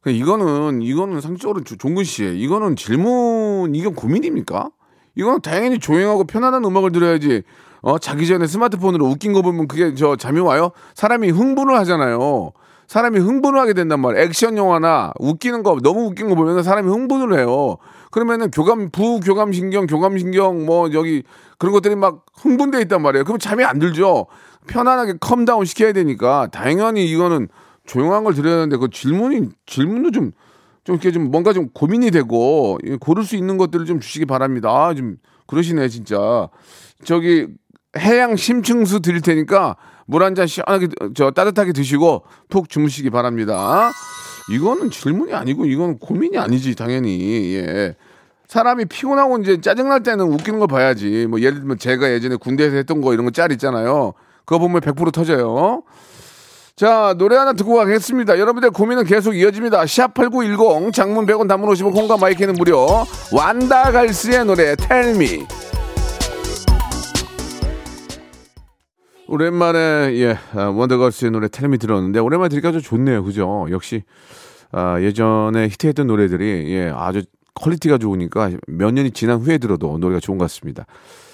그 0.00 0.10
이거는 0.10 0.82
이거는 0.82 1.20
상식적으로 1.20 1.64
조- 1.64 1.76
종근 1.76 2.04
씨 2.04 2.25
이거는 2.38 2.76
질문 2.76 3.75
이건 3.75 3.94
고민입니까? 3.94 4.70
이건 5.16 5.40
당연히 5.40 5.78
조용하고 5.80 6.25
편안한 6.25 6.64
음악을 6.64 6.92
들어야지. 6.92 7.42
어 7.82 7.99
자기 7.99 8.26
전에 8.26 8.47
스마트폰으로 8.47 9.06
웃긴 9.06 9.32
거 9.32 9.42
보면 9.42 9.68
그게 9.68 9.94
저 9.94 10.16
잠이 10.16 10.40
와요? 10.40 10.70
사람이 10.94 11.30
흥분을 11.30 11.75
하잖아요. 11.78 12.52
사람이 12.87 13.18
흥분을 13.18 13.61
하게 13.61 13.75
된단 13.75 14.00
말이에요. 14.00 14.25
액션 14.25 14.56
영화나 14.56 15.12
웃기는 15.18 15.62
거 15.62 15.76
너무 15.82 16.06
웃긴 16.06 16.28
거 16.28 16.35
보면 16.35 16.62
사람이 16.62 16.88
흥분을 16.88 17.38
해요. 17.38 17.76
그러면은 18.11 18.50
교감 18.50 18.90
부교감 18.90 19.52
신경, 19.52 19.87
교감 19.87 20.18
신경 20.18 20.64
뭐 20.64 20.90
여기 20.94 21.23
그런 21.58 21.73
것들이 21.73 21.97
막 21.97 22.25
흥분돼 22.35 22.80
있단 22.82 23.02
말이에요. 23.02 23.25
그러면 23.25 23.38
잠이 23.38 23.62
안 23.64 23.78
들죠. 23.78 24.26
편안하게 24.66 25.14
calm 25.20 25.43
down 25.43 25.66
시켜야 25.66 25.92
되니까 25.92 26.49
당연히 26.50 27.04
이거는 27.06 27.49
조용한 27.87 28.25
걸 28.25 28.35
들어야 28.35 28.54
되는데 28.56 28.76
그 28.76 28.88
질문이 28.90 29.49
질문도 29.66 30.11
좀좀 30.11 30.32
이렇게 30.87 31.11
좀 31.11 31.30
뭔가 31.30 31.52
좀 31.52 31.68
고민이 31.73 32.11
되고 32.11 32.78
이 32.85 32.97
고를 32.97 33.25
수 33.25 33.37
있는 33.37 33.58
것들을 33.58 33.87
좀 33.87 34.00
주시기 34.00 34.25
바랍니다. 34.25 34.70
아, 34.70 34.94
좀 34.94 35.16
그러시네 35.47 35.88
진짜. 35.88 36.49
저기 37.04 37.49
해양 37.97 38.37
심층수 38.37 39.00
드릴 39.00 39.21
테니까 39.23 39.76
물 40.07 40.23
한 40.23 40.35
잔 40.35 40.47
시원하게 40.47 40.88
저 41.14 41.30
따뜻하게 41.30 41.73
드시고 41.73 42.23
푹 42.49 42.68
주무시기 42.68 43.11
바랍니다. 43.11 43.90
이거는 44.50 44.90
질문이 44.90 45.35
아니고 45.35 45.66
이거는 45.66 45.99
고민이 45.99 46.38
아니지 46.38 46.75
당연히. 46.75 47.54
예. 47.54 47.95
사람이 48.47 48.87
피곤하고 48.87 49.38
이제 49.38 49.61
짜증날 49.61 50.02
때는 50.02 50.25
웃기는 50.33 50.59
걸 50.59 50.68
봐야지. 50.68 51.26
뭐 51.28 51.40
예를 51.40 51.59
들면 51.59 51.78
제가 51.78 52.11
예전에 52.11 52.37
군대에서 52.37 52.76
했던 52.76 53.02
거 53.02 53.12
이런 53.12 53.26
거 53.26 53.30
짤 53.30 53.52
있잖아요. 53.52 54.14
그거 54.47 54.59
보면 54.59 54.80
100% 54.80 55.12
터져요. 55.12 55.83
자, 56.75 57.14
노래 57.18 57.37
하나 57.37 57.52
듣고 57.52 57.75
가겠습니다. 57.75 58.38
여러분들 58.38 58.71
고민은 58.71 59.04
계속 59.04 59.35
이어집니다. 59.35 59.83
샵8910 59.85 60.95
장문 60.95 61.26
100원 61.26 61.47
단문 61.49 61.68
50원 61.75 61.92
콩과 61.92 62.16
마이크는 62.16 62.54
무료. 62.54 62.87
원더걸스의 63.32 64.47
노래 64.47 64.75
Tell 64.76 65.16
Me. 65.16 65.47
오랜만에 69.28 69.78
예 70.14 70.38
아, 70.54 70.68
원더걸스의 70.70 71.30
노래 71.30 71.49
Tell 71.49 71.68
Me 71.68 71.78
들었는데 71.78 72.18
오랜만에 72.18 72.49
들으니까 72.49 72.73
좀 72.73 72.80
좋네요. 72.80 73.23
그죠? 73.23 73.66
역시 73.70 74.02
아, 74.73 75.00
예전에 75.00 75.68
히트했던 75.68 76.06
노래들이 76.06 76.73
예 76.73 76.90
아주 76.94 77.23
퀄리티가 77.54 77.99
좋으니까 77.99 78.50
몇 78.66 78.92
년이 78.92 79.11
지난 79.11 79.38
후에 79.40 79.58
들어도 79.58 79.99
노래가 79.99 80.20
좋은 80.20 80.38
것 80.38 80.44
같습니다. 80.44 80.87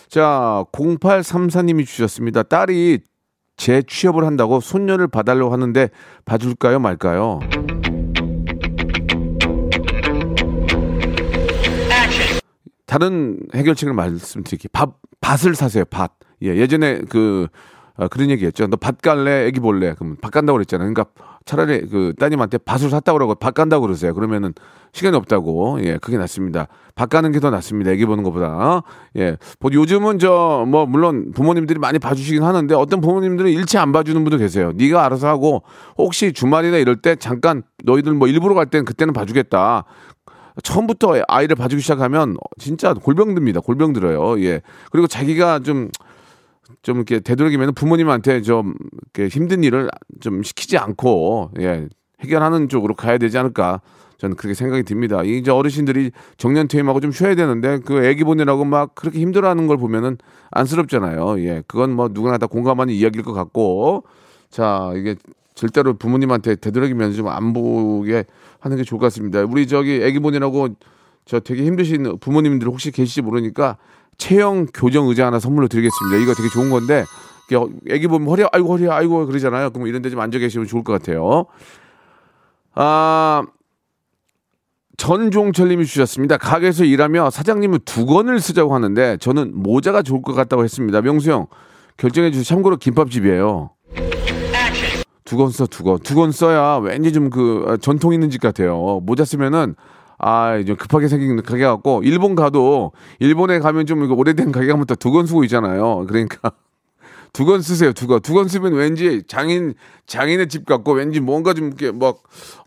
자, 0.08 0.64
0834님이 0.72 1.86
주셨습니다. 1.86 2.42
딸이 2.42 3.00
재취업을 3.56 4.24
한다고 4.24 4.60
손녀를 4.60 5.06
봐달라고 5.06 5.52
하는데 5.52 5.88
봐줄까요 6.24 6.80
말까요? 6.80 7.40
다른 12.86 13.38
해결책을 13.54 13.94
말씀드릴게요. 13.94 14.68
밥, 14.72 14.98
밭을 15.20 15.54
사세요, 15.54 15.84
밭. 15.84 16.12
예, 16.42 16.56
예전에 16.56 17.00
그, 17.08 17.48
아, 17.96 18.08
그런 18.08 18.28
얘기 18.30 18.44
했죠. 18.44 18.66
너 18.66 18.76
밭 18.76 19.00
갈래, 19.02 19.46
애기 19.46 19.60
볼래? 19.60 19.94
그러면 19.96 20.16
밭 20.20 20.32
간다고 20.32 20.56
그랬잖아요. 20.56 20.92
그러니까 20.92 21.12
차라리 21.44 21.86
그 21.86 22.12
따님한테 22.18 22.58
밭을 22.58 22.90
샀다고 22.90 23.18
그러고 23.18 23.34
밭 23.36 23.54
간다고 23.54 23.82
그러세요. 23.82 24.14
그러면은 24.14 24.52
시간이 24.92 25.16
없다고. 25.16 25.78
예, 25.84 25.98
그게 26.00 26.16
낫습니다. 26.18 26.66
밭 26.96 27.08
가는 27.10 27.30
게 27.32 27.38
더 27.40 27.50
낫습니다. 27.50 27.90
애기 27.92 28.06
보는 28.06 28.24
것보다. 28.24 28.82
예. 29.16 29.36
뭐 29.60 29.70
요즘은 29.72 30.18
저, 30.18 30.64
뭐, 30.66 30.86
물론 30.86 31.32
부모님들이 31.34 31.78
많이 31.78 31.98
봐주시긴 31.98 32.42
하는데 32.42 32.74
어떤 32.74 33.00
부모님들은 33.00 33.50
일체 33.50 33.78
안 33.78 33.92
봐주는 33.92 34.22
분도 34.24 34.38
계세요. 34.38 34.72
네가 34.74 35.04
알아서 35.04 35.28
하고 35.28 35.62
혹시 35.98 36.32
주말이나 36.32 36.78
이럴 36.78 36.96
때 36.96 37.14
잠깐 37.16 37.62
너희들 37.84 38.12
뭐 38.14 38.26
일부러 38.26 38.54
갈 38.54 38.66
땐 38.66 38.84
그때는 38.84 39.12
봐주겠다. 39.12 39.84
처음부터 40.62 41.20
아이를 41.28 41.56
봐주기 41.56 41.82
시작하면 41.82 42.36
진짜 42.58 42.94
골병 42.94 43.34
듭니다. 43.34 43.60
골병 43.60 43.92
들어요. 43.92 44.40
예. 44.42 44.62
그리고 44.90 45.06
자기가 45.08 45.58
좀, 45.60 45.90
좀 46.82 46.96
이렇게 46.96 47.20
되도록이면 47.20 47.74
부모님한테 47.74 48.42
좀 48.42 48.74
이렇게 49.14 49.28
힘든 49.28 49.64
일을 49.64 49.90
좀 50.20 50.42
시키지 50.42 50.78
않고, 50.78 51.50
예. 51.60 51.88
해결하는 52.20 52.68
쪽으로 52.68 52.94
가야 52.94 53.18
되지 53.18 53.36
않을까. 53.38 53.80
저는 54.18 54.36
그렇게 54.36 54.54
생각이 54.54 54.84
듭니다. 54.84 55.22
이제 55.24 55.50
어르신들이 55.50 56.12
정년 56.38 56.68
퇴임하고 56.68 57.00
좀 57.00 57.10
쉬어야 57.12 57.34
되는데 57.34 57.80
그 57.84 58.04
애기 58.04 58.24
보내라고 58.24 58.64
막 58.64 58.94
그렇게 58.94 59.18
힘들어하는 59.20 59.66
걸 59.66 59.76
보면은 59.76 60.16
안쓰럽잖아요. 60.52 61.40
예. 61.40 61.62
그건 61.66 61.92
뭐 61.92 62.08
누구나 62.10 62.38
다 62.38 62.46
공감하는 62.46 62.94
이야기일 62.94 63.24
것 63.24 63.32
같고. 63.32 64.04
자, 64.50 64.92
이게 64.96 65.16
절대로 65.54 65.94
부모님한테 65.94 66.56
되도록이면 66.56 67.12
좀 67.12 67.26
안 67.28 67.52
보게 67.52 68.24
하는 68.60 68.76
게 68.76 68.84
좋을 68.84 68.98
것 69.00 69.06
같습니다. 69.06 69.42
우리 69.42 69.66
저기 69.66 70.00
애기 70.02 70.20
보내라고 70.20 70.68
저 71.26 71.40
되게 71.40 71.64
힘드신 71.64 72.18
부모님들 72.20 72.68
혹시 72.68 72.90
계실지 72.90 73.22
모르니까 73.22 73.78
체형 74.18 74.66
교정 74.72 75.08
의자 75.08 75.26
하나 75.26 75.38
선물로 75.38 75.68
드리겠습니다. 75.68 76.16
이거 76.18 76.34
되게 76.34 76.48
좋은 76.48 76.70
건데 76.70 77.04
애기 77.90 78.06
보면 78.06 78.28
허리 78.28 78.44
아이고 78.52 78.68
허리 78.72 78.88
아이고 78.88 79.26
그러잖아요. 79.26 79.70
그럼 79.70 79.86
이런 79.86 80.02
데 80.02 80.10
좀 80.10 80.20
앉아 80.20 80.38
계시면 80.38 80.66
좋을 80.66 80.82
것 80.84 80.92
같아요. 80.92 81.46
아 82.74 83.42
전종철님이 84.96 85.84
주셨습니다. 85.86 86.36
가게에서 86.36 86.84
일하며 86.84 87.30
사장님은 87.30 87.80
두건을 87.84 88.40
쓰자고 88.40 88.74
하는데 88.74 89.16
저는 89.18 89.52
모자가 89.54 90.02
좋을 90.02 90.22
것 90.22 90.34
같다고 90.34 90.62
했습니다. 90.64 91.00
명수 91.02 91.30
형 91.30 91.46
결정해 91.96 92.30
주세요. 92.30 92.44
참고로 92.44 92.76
김밥집이에요. 92.76 93.70
두건 95.24 95.50
써, 95.50 95.66
두 95.66 95.82
건. 95.84 95.98
두건 96.00 96.32
써야 96.32 96.76
왠지 96.76 97.12
좀 97.12 97.30
그 97.30 97.78
전통 97.80 98.12
있는 98.12 98.30
집 98.30 98.40
같아요. 98.42 99.00
모자 99.02 99.24
쓰면은 99.24 99.74
아, 100.18 100.62
좀 100.66 100.76
급하게 100.76 101.08
생긴 101.08 101.42
가게 101.42 101.64
같고 101.64 102.02
일본 102.04 102.34
가도 102.34 102.92
일본에 103.18 103.58
가면 103.58 103.86
좀 103.86 104.10
오래된 104.10 104.52
가게 104.52 104.66
가면 104.68 104.86
또 104.86 104.94
두 104.94 105.10
건 105.12 105.26
쓰고 105.26 105.44
있잖아요. 105.44 106.06
그러니까 106.08 106.52
두 107.32 107.44
건 107.46 107.62
쓰세요. 107.62 107.92
두 107.92 108.06
건. 108.06 108.20
두 108.20 108.32
건 108.34 108.46
쓰면 108.48 108.74
왠지 108.74 109.22
장인 109.26 109.74
장인의 110.06 110.48
집 110.48 110.66
같고 110.66 110.92
왠지 110.92 111.20
뭔가 111.20 111.52
좀 111.54 111.66
이렇게 111.68 111.90
막 111.92 112.18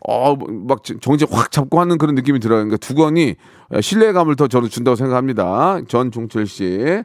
어 0.06 0.36
막 0.36 0.82
정지 1.00 1.26
확 1.30 1.50
잡고 1.50 1.80
하는 1.80 1.96
그런 1.98 2.14
느낌이 2.14 2.38
들어요. 2.40 2.58
그러니까 2.58 2.76
두 2.76 2.94
건이 2.94 3.36
신뢰감을 3.80 4.36
더 4.36 4.46
저는 4.48 4.68
준다고 4.68 4.94
생각합니다. 4.96 5.80
전 5.88 6.10
종철 6.10 6.46
씨. 6.46 7.02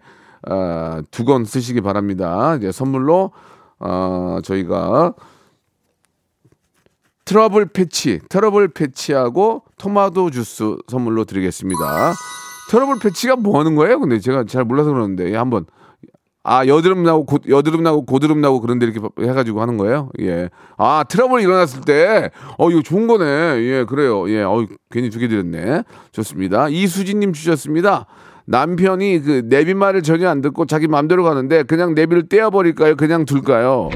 어, 0.50 1.00
두건 1.10 1.46
쓰시기 1.46 1.80
바랍니다. 1.80 2.56
이제 2.58 2.70
선물로 2.74 3.32
어, 3.80 4.40
저희가 4.44 5.14
트러블 7.26 7.68
패치, 7.68 8.20
트러블 8.30 8.68
패치하고 8.70 9.64
토마토 9.78 10.30
주스 10.32 10.76
선물로 10.88 11.26
드리겠습니다. 11.26 12.14
트러블 12.70 12.96
패치가 13.00 13.36
뭐 13.36 13.60
하는 13.60 13.76
거예요? 13.76 14.00
근데 14.00 14.20
제가 14.20 14.44
잘 14.46 14.64
몰라서 14.66 14.92
그러는데 14.92 15.32
예, 15.32 15.36
한번 15.36 15.66
아 16.46 16.66
여드름 16.68 17.04
나고 17.04 17.26
고, 17.26 17.38
여드름 17.48 17.84
나고 17.84 18.06
고드름 18.06 18.42
나고 18.42 18.60
그런데 18.60 18.86
이렇게 18.86 19.00
해가지고 19.22 19.62
하는 19.62 19.78
거예요. 19.78 20.10
예. 20.20 20.50
아 20.78 21.06
트러블 21.08 21.40
일어났을 21.42 21.82
때 21.82 22.30
어 22.58 22.70
이거 22.70 22.82
좋은 22.82 23.08
거네. 23.08 23.26
예 23.62 23.86
그래요. 23.86 24.30
예. 24.30 24.42
어 24.44 24.66
괜히 24.92 25.10
두 25.10 25.20
개 25.20 25.30
드렸네. 25.30 25.84
좋습니다. 26.12 26.68
이수진님 26.68 27.32
주셨습니다. 27.32 28.08
남편이 28.46 29.22
그 29.22 29.44
내비 29.46 29.74
말을 29.74 30.04
전혀 30.04 30.28
안 30.30 30.42
듣고 30.42 30.66
자기 30.66 30.88
마음대로 30.90 31.24
가는데 31.24 31.64
그냥 31.64 31.96
내비를 31.96 32.28
떼어버릴까요? 32.28 32.98
그냥 32.98 33.24
둘까요? 33.24 33.90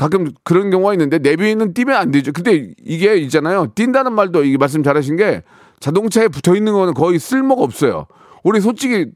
가끔 0.00 0.30
그런 0.44 0.70
경우가 0.70 0.94
있는데 0.94 1.18
내비는 1.18 1.74
띄면 1.74 1.94
안 1.94 2.10
되죠. 2.10 2.32
근데 2.32 2.72
이게 2.82 3.16
있잖아요. 3.16 3.66
뛴다는 3.74 4.14
말도 4.14 4.44
이게 4.44 4.56
말씀 4.56 4.82
잘하신 4.82 5.16
게 5.16 5.42
자동차에 5.78 6.28
붙어 6.28 6.56
있는 6.56 6.72
거는 6.72 6.94
거의 6.94 7.18
쓸모가 7.18 7.62
없어요. 7.62 8.06
우리 8.42 8.62
솔직히 8.62 9.10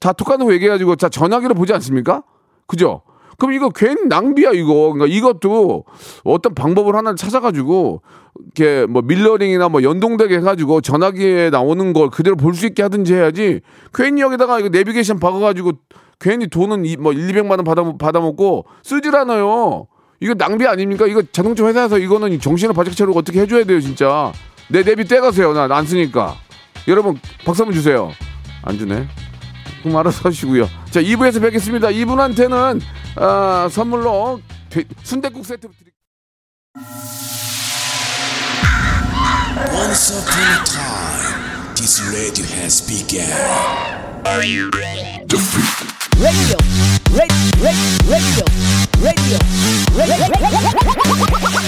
다거 0.00 0.52
얘기해가지고 0.52 0.96
자 0.96 1.08
전화기로 1.08 1.54
보지 1.54 1.72
않습니까? 1.72 2.24
그죠? 2.66 3.00
그럼 3.38 3.54
이거 3.54 3.70
괜히 3.70 4.06
낭비야 4.06 4.50
이거. 4.50 4.92
그러니까 4.92 5.06
이것도 5.06 5.84
어떤 6.24 6.54
방법을 6.54 6.94
하나 6.94 7.14
찾아가지고 7.14 8.02
이렇게 8.54 8.84
뭐 8.84 9.00
밀러링이나 9.00 9.70
뭐 9.70 9.82
연동되게 9.82 10.36
해가지고 10.36 10.82
전화기에 10.82 11.48
나오는 11.48 11.94
걸 11.94 12.10
그대로 12.10 12.36
볼 12.36 12.52
수 12.52 12.66
있게 12.66 12.82
하든지 12.82 13.14
해야지. 13.14 13.62
괜히 13.94 14.20
여기다가 14.20 14.58
이거 14.58 14.68
내비게이션 14.68 15.18
박아가지고 15.20 15.72
괜히 16.20 16.48
돈은 16.48 16.84
이, 16.84 16.96
뭐 16.98 17.14
1, 17.14 17.28
200만 17.28 17.52
원 17.52 17.64
받아 17.64 17.82
받아먹고 17.96 18.66
쓰질 18.82 19.16
않아요. 19.16 19.86
이거 20.22 20.34
낭비 20.34 20.64
아닙니까? 20.68 21.04
이거 21.08 21.20
자동차 21.32 21.66
회사에서 21.66 21.98
이거는 21.98 22.38
정신을 22.38 22.74
바짝 22.74 22.94
차리고 22.96 23.18
어떻게 23.18 23.40
해줘야 23.40 23.64
돼요 23.64 23.80
진짜. 23.80 24.32
내 24.68 24.84
내비 24.84 25.04
떼가세요. 25.04 25.52
나안 25.52 25.84
쓰니까. 25.84 26.36
여러분 26.86 27.18
박수 27.44 27.62
한번 27.62 27.74
주세요. 27.74 28.12
안 28.62 28.78
주네. 28.78 29.08
그럼 29.82 29.96
알아서 29.96 30.28
하시고요. 30.28 30.68
자 30.92 31.02
2부에서 31.02 31.42
뵙겠습니다. 31.42 31.90
이분한테는 31.90 32.80
아, 33.16 33.68
선물로 33.68 34.40
순대국 35.02 35.44
세트 35.44 35.62
드릴게요. 35.62 35.92
Once 39.74 40.12
upon 40.16 40.38
a 40.38 40.64
time, 40.64 41.74
this 41.74 42.00
radio 42.14 42.46
has 42.46 42.80
begun. 42.86 43.26
radio, 44.24 44.70
radio, 46.22 46.56
radio, 47.10 47.34
radio, 48.06 48.44
radio. 49.02 49.38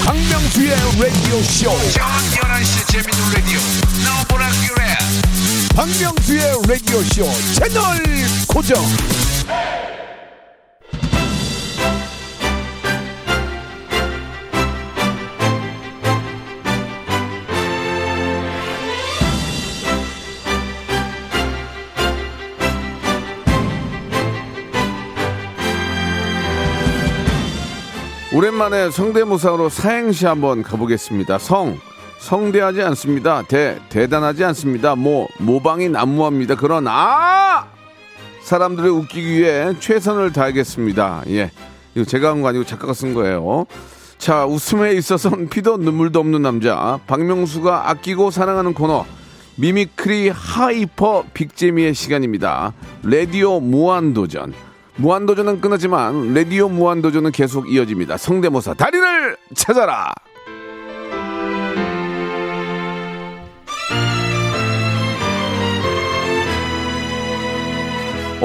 박명수의 0.05 0.69
라디오 0.97 1.43
쇼. 1.43 1.77
저녁 1.91 2.07
11시 2.31 2.87
재밌는 2.87 3.33
라디오 3.33 3.59
너보라 4.05 4.47
그래 4.69 4.97
박명수의 5.75 6.41
라디오 6.69 7.03
쇼 7.03 7.29
채널 7.53 8.01
고정. 8.47 8.81
오랜만에 28.35 28.91
성대모사로 28.91 29.69
사행시 29.69 30.25
한번 30.25 30.61
가보겠습니다. 30.61 31.37
성 31.39 31.79
성대하지 32.19 32.81
않습니다. 32.81 33.43
대 33.43 33.79
대단하지 33.87 34.43
않습니다. 34.43 34.93
모 34.95 35.29
모방이 35.39 35.87
난무합니다. 35.87 36.55
그러나 36.55 37.65
사람들을 38.41 38.89
웃기기 38.89 39.39
위해 39.39 39.73
최선을 39.79 40.33
다하겠습니다. 40.33 41.23
예, 41.29 41.49
이거 41.95 42.03
제가 42.03 42.29
한 42.31 42.41
거 42.41 42.49
아니고 42.49 42.65
작가가 42.65 42.93
쓴 42.93 43.13
거예요. 43.13 43.67
자, 44.17 44.45
웃음에 44.45 44.91
있어서는 44.93 45.47
피도 45.47 45.77
눈물도 45.77 46.19
없는 46.19 46.41
남자 46.41 46.99
박명수가 47.07 47.89
아끼고 47.89 48.31
사랑하는 48.31 48.73
코너 48.73 49.05
mimicry 49.55 50.27
hyper 50.29 51.23
빅재미의 51.33 51.93
시간입니다. 51.93 52.73
라디오 53.03 53.61
무한도전. 53.61 54.53
무한도전은 54.97 55.59
끝나지만 55.59 56.33
라디오 56.33 56.69
무한도전은 56.69 57.31
계속 57.31 57.69
이어집니다. 57.69 58.17
성대모사 58.17 58.75
달인을 58.75 59.37
찾아라. 59.53 60.13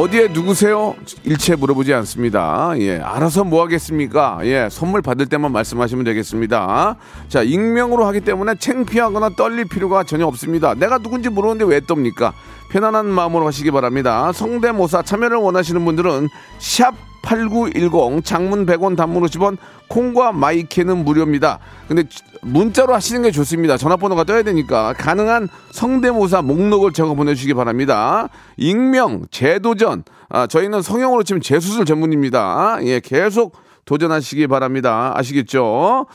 어디에 0.00 0.28
누구세요? 0.28 0.96
일체 1.24 1.54
물어보지 1.54 1.92
않습니다. 1.92 2.72
예, 2.78 3.00
알아서 3.00 3.44
뭐 3.44 3.62
하겠습니까? 3.62 4.38
예, 4.44 4.66
선물 4.70 5.02
받을 5.02 5.26
때만 5.26 5.52
말씀하시면 5.52 6.06
되겠습니다. 6.06 6.96
자, 7.28 7.42
익명으로 7.42 8.06
하기 8.06 8.22
때문에 8.22 8.54
창피하거나 8.58 9.36
떨릴 9.36 9.66
필요가 9.66 10.02
전혀 10.02 10.24
없습니다. 10.24 10.72
내가 10.72 10.96
누군지 10.96 11.28
모르는데 11.28 11.66
왜 11.66 11.80
떱니까? 11.80 12.32
편안한 12.70 13.10
마음으로 13.10 13.46
하시기 13.46 13.70
바랍니다. 13.72 14.32
성대모사 14.32 15.02
참여를 15.02 15.36
원하시는 15.36 15.84
분들은 15.84 16.28
샵 16.58 16.94
8910 17.22 18.24
장문 18.24 18.66
100원 18.66 18.96
단문 18.96 19.22
50원 19.24 19.56
콩과 19.88 20.32
마이케는 20.32 21.04
무료입니다. 21.04 21.58
근데 21.88 22.04
문자로 22.42 22.94
하시는 22.94 23.22
게 23.22 23.30
좋습니다. 23.30 23.76
전화번호가 23.76 24.24
떠야 24.24 24.42
되니까 24.42 24.94
가능한 24.94 25.48
성대모사 25.72 26.42
목록을 26.42 26.92
적어 26.92 27.14
보내주시기 27.14 27.54
바랍니다. 27.54 28.28
익명, 28.56 29.26
재도전. 29.30 30.04
아, 30.28 30.46
저희는 30.46 30.82
성형으로 30.82 31.22
치면 31.22 31.42
재수술 31.42 31.84
전문입니다. 31.84 32.78
예, 32.82 33.00
계속 33.00 33.56
도전하시기 33.84 34.46
바랍니다. 34.46 35.12
아시겠죠? 35.16 36.06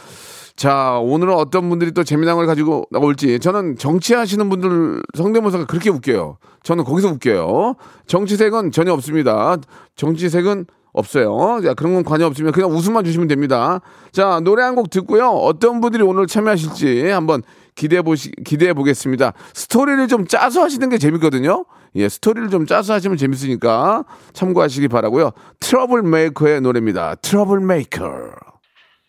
자, 0.55 0.99
오늘은 1.01 1.33
어떤 1.33 1.69
분들이 1.69 1.91
또 1.91 2.05
재미난 2.05 2.37
걸 2.37 2.47
가지고 2.47 2.85
나올지. 2.89 3.39
저는 3.39 3.77
정치하시는 3.77 4.49
분들 4.49 5.03
성대모사가 5.13 5.65
그렇게 5.65 5.89
웃겨요. 5.89 6.37
저는 6.63 6.85
거기서 6.85 7.09
웃겨요. 7.09 7.75
정치색은 8.07 8.71
전혀 8.71 8.93
없습니다. 8.93 9.57
정치색은 9.97 10.65
없어요. 10.95 11.59
자, 11.63 11.73
그런 11.73 11.93
건 11.93 12.03
관여 12.03 12.25
없으면 12.25 12.51
그냥 12.51 12.71
웃음만 12.71 13.03
주시면 13.03 13.27
됩니다. 13.27 13.81
자, 14.11 14.39
노래 14.41 14.63
한 14.63 14.75
곡 14.75 14.89
듣고요. 14.89 15.29
어떤 15.29 15.79
분들이 15.81 16.03
오늘 16.03 16.25
참여하실지 16.27 17.09
한번 17.09 17.43
기대해 17.75 18.01
보시, 18.01 18.31
기대해 18.45 18.73
보겠습니다. 18.73 19.33
스토리를 19.53 20.07
좀 20.07 20.25
짜서 20.27 20.63
하시는 20.63 20.89
게 20.89 20.97
재밌거든요. 20.97 21.65
예, 21.95 22.09
스토리를 22.09 22.49
좀 22.49 22.65
짜서 22.65 22.93
하시면 22.93 23.17
재밌으니까 23.17 24.03
참고하시기 24.33 24.87
바라고요. 24.89 25.31
트러블 25.59 26.03
메이커의 26.03 26.61
노래입니다. 26.61 27.15
트러블 27.21 27.59
메이커. 27.61 28.05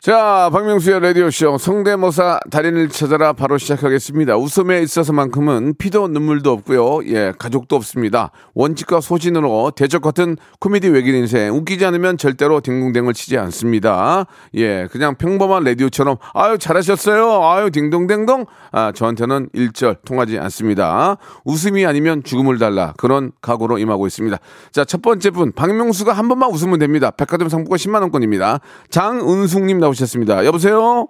자, 0.07 0.51
박명수의 0.53 1.01
라디오쇼 1.01 1.59
성대모사 1.59 2.39
달인을 2.53 2.91
찾아라 2.91 3.33
바로 3.33 3.59
시작하겠습니다. 3.59 4.37
웃음에 4.37 4.81
있어서만큼은 4.83 5.75
피도 5.79 6.07
눈물도 6.07 6.53
없고요. 6.53 7.05
예, 7.09 7.33
가족도 7.37 7.75
없습니다. 7.75 8.31
원칙과 8.55 9.01
소신으로 9.01 9.73
대쪽 9.75 10.03
같은 10.03 10.37
코미디 10.61 10.91
외길 10.91 11.13
인생 11.17 11.53
웃기지 11.57 11.85
않으면 11.87 12.19
절대로 12.19 12.61
딩동댕을 12.61 13.15
치지 13.15 13.37
않습니다. 13.37 14.27
예, 14.55 14.87
그냥 14.93 15.17
평범한 15.17 15.65
라디오처럼 15.65 16.19
아유 16.35 16.57
잘하셨어요. 16.57 17.43
아유 17.43 17.73
딩동댕동. 17.73 18.47
아, 18.71 18.93
저한테는 18.93 19.49
일절 19.55 19.97
통하지 20.05 20.39
않습니다. 20.39 21.17
웃음이 21.45 21.85
아니면 21.85 22.23
죽음을 22.23 22.61
달라 22.61 22.95
그런 22.97 23.33
각오로 23.41 23.79
임하고 23.79 24.07
있습니다. 24.07 24.39
자, 24.71 24.85
첫 24.85 25.03
번째 25.03 25.31
분 25.31 25.51
박명수가 25.51 26.13
한 26.13 26.29
번만 26.29 26.51
웃으면 26.51 26.79
됩니다. 26.79 27.11
백화점 27.11 27.49
상품권 27.49 27.77
10만 27.77 28.03
원권입니다. 28.03 28.61
장은숙님 28.91 29.81
나오셨습니다. 29.81 29.96
여보세요? 30.45 31.09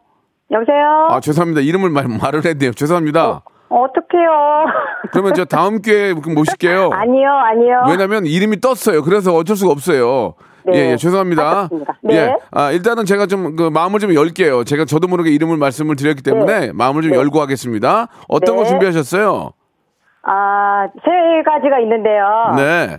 여보세요? 0.50 1.08
아, 1.10 1.20
죄송합니다. 1.20 1.60
이름을 1.60 1.90
말, 1.90 2.06
말을 2.08 2.40
돼요. 2.58 2.72
죄송합니다. 2.72 3.42
어떡해요? 3.68 4.30
그러면 5.12 5.34
저 5.34 5.44
다음 5.44 5.82
기회에 5.82 6.14
모실게요. 6.14 6.90
아니요, 6.92 7.28
아니요. 7.30 7.84
왜냐면 7.88 8.26
이름이 8.26 8.60
떴어요. 8.60 9.02
그래서 9.02 9.34
어쩔 9.34 9.56
수가 9.56 9.72
없어요. 9.72 10.34
네. 10.64 10.72
예, 10.78 10.90
예, 10.92 10.96
죄송합니다. 10.96 11.68
네. 12.02 12.14
예. 12.16 12.34
아, 12.50 12.70
일단은 12.72 13.04
제가 13.04 13.26
좀 13.26 13.56
그 13.56 13.70
마음을 13.70 14.00
좀 14.00 14.14
열게요. 14.14 14.64
제가 14.64 14.84
저도 14.84 15.06
모르게 15.08 15.30
이름을 15.30 15.56
말씀을 15.56 15.94
드렸기 15.96 16.22
때문에 16.22 16.72
마음을 16.72 17.02
좀 17.02 17.12
네. 17.12 17.18
열고 17.18 17.40
하겠습니다. 17.40 18.08
어떤 18.28 18.56
거 18.56 18.62
네. 18.64 18.68
준비하셨어요? 18.68 19.52
아, 20.28 20.86
세 21.04 21.42
가지가 21.44 21.78
있는데요. 21.80 22.24
네. 22.56 22.98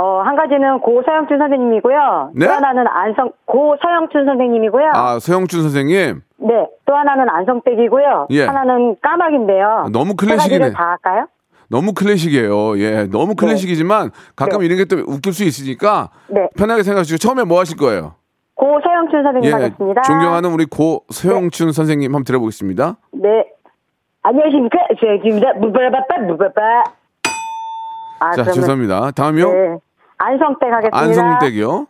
어, 0.00 0.20
한 0.24 0.36
가지는 0.36 0.78
고 0.80 1.02
서영춘 1.04 1.38
선생님이고요. 1.38 2.30
네? 2.36 2.46
또 2.46 2.52
하나는 2.52 2.86
안성, 2.86 3.32
고 3.46 3.76
서영춘 3.82 4.26
선생님이고요. 4.26 4.92
아, 4.94 5.18
서영준 5.18 5.62
선생님. 5.62 6.22
네. 6.36 6.66
또 6.86 6.94
하나는 6.94 7.28
안성댁이고요. 7.28 8.28
예. 8.30 8.44
하나는 8.46 8.94
까마귀인데요. 9.02 9.88
너무 9.92 10.10
세 10.10 10.26
가지를 10.28 10.36
클래식이네. 10.36 10.70
다 10.72 10.90
할까요? 10.90 11.26
너무 11.68 11.92
클래식이에요. 11.94 12.78
예, 12.78 13.06
너무 13.10 13.34
클래식이지만 13.34 14.10
가끔 14.36 14.60
네. 14.60 14.66
이런 14.66 14.78
게 14.78 14.84
또 14.84 14.98
웃길 15.06 15.32
수 15.32 15.42
있으니까 15.44 16.10
네. 16.28 16.48
편하게 16.56 16.82
생각하시고 16.84 17.18
처음에 17.18 17.42
뭐 17.44 17.58
하실 17.58 17.76
거예요? 17.76 18.14
고 18.54 18.78
서영춘 18.82 19.22
선생님 19.24 19.50
예, 19.50 19.52
하겠습니다. 19.52 20.02
존경하는 20.02 20.50
우리 20.52 20.64
고 20.64 21.02
서영춘 21.10 21.72
선생님 21.72 22.06
한번 22.14 22.22
들어보겠습니다. 22.24 22.96
네. 23.14 23.28
안녕하십니까. 24.22 24.78
서영춘입니다. 25.00 25.54
무바라바빠, 25.54 26.18
무바바. 26.20 26.60
아, 28.20 28.30
자, 28.30 28.42
그러면- 28.42 28.54
죄송합니다. 28.54 29.10
다음이요. 29.10 29.52
네. 29.52 29.76
안성댁 30.18 30.72
하겠습니다. 30.72 30.98
안성댁이요. 30.98 31.86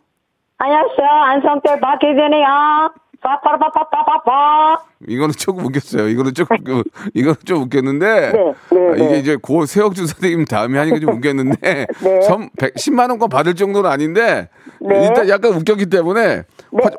안녕하세요. 0.59 1.07
안성댁 1.09 1.81
박혜진이요. 1.81 2.91
빠빠라빠빠빠빠. 3.21 4.77
이거는 5.07 5.33
조금 5.37 5.65
웃겼어요. 5.65 6.07
이거는 6.07 6.33
조금 6.33 6.55
그, 6.63 6.83
이거는 7.13 7.35
좀 7.45 7.63
웃겼는데 7.63 8.31
네, 8.31 8.53
네, 8.71 8.87
아, 8.91 8.95
이게 8.95 9.07
네. 9.07 9.19
이제 9.19 9.35
고 9.35 9.65
세혁준 9.65 10.07
선생님 10.07 10.45
다음에 10.45 10.77
하니까 10.79 10.99
좀 10.99 11.15
웃겼는데 11.15 11.87
네. 12.01 12.21
선 12.21 12.49
100, 12.57 12.75
10만 12.75 13.09
원권 13.09 13.27
받을 13.29 13.55
정도는 13.55 13.89
아닌데 13.89 14.47
네. 14.79 15.07
일단 15.07 15.27
약간 15.27 15.51
웃겼기 15.53 15.87
때문에 15.87 16.43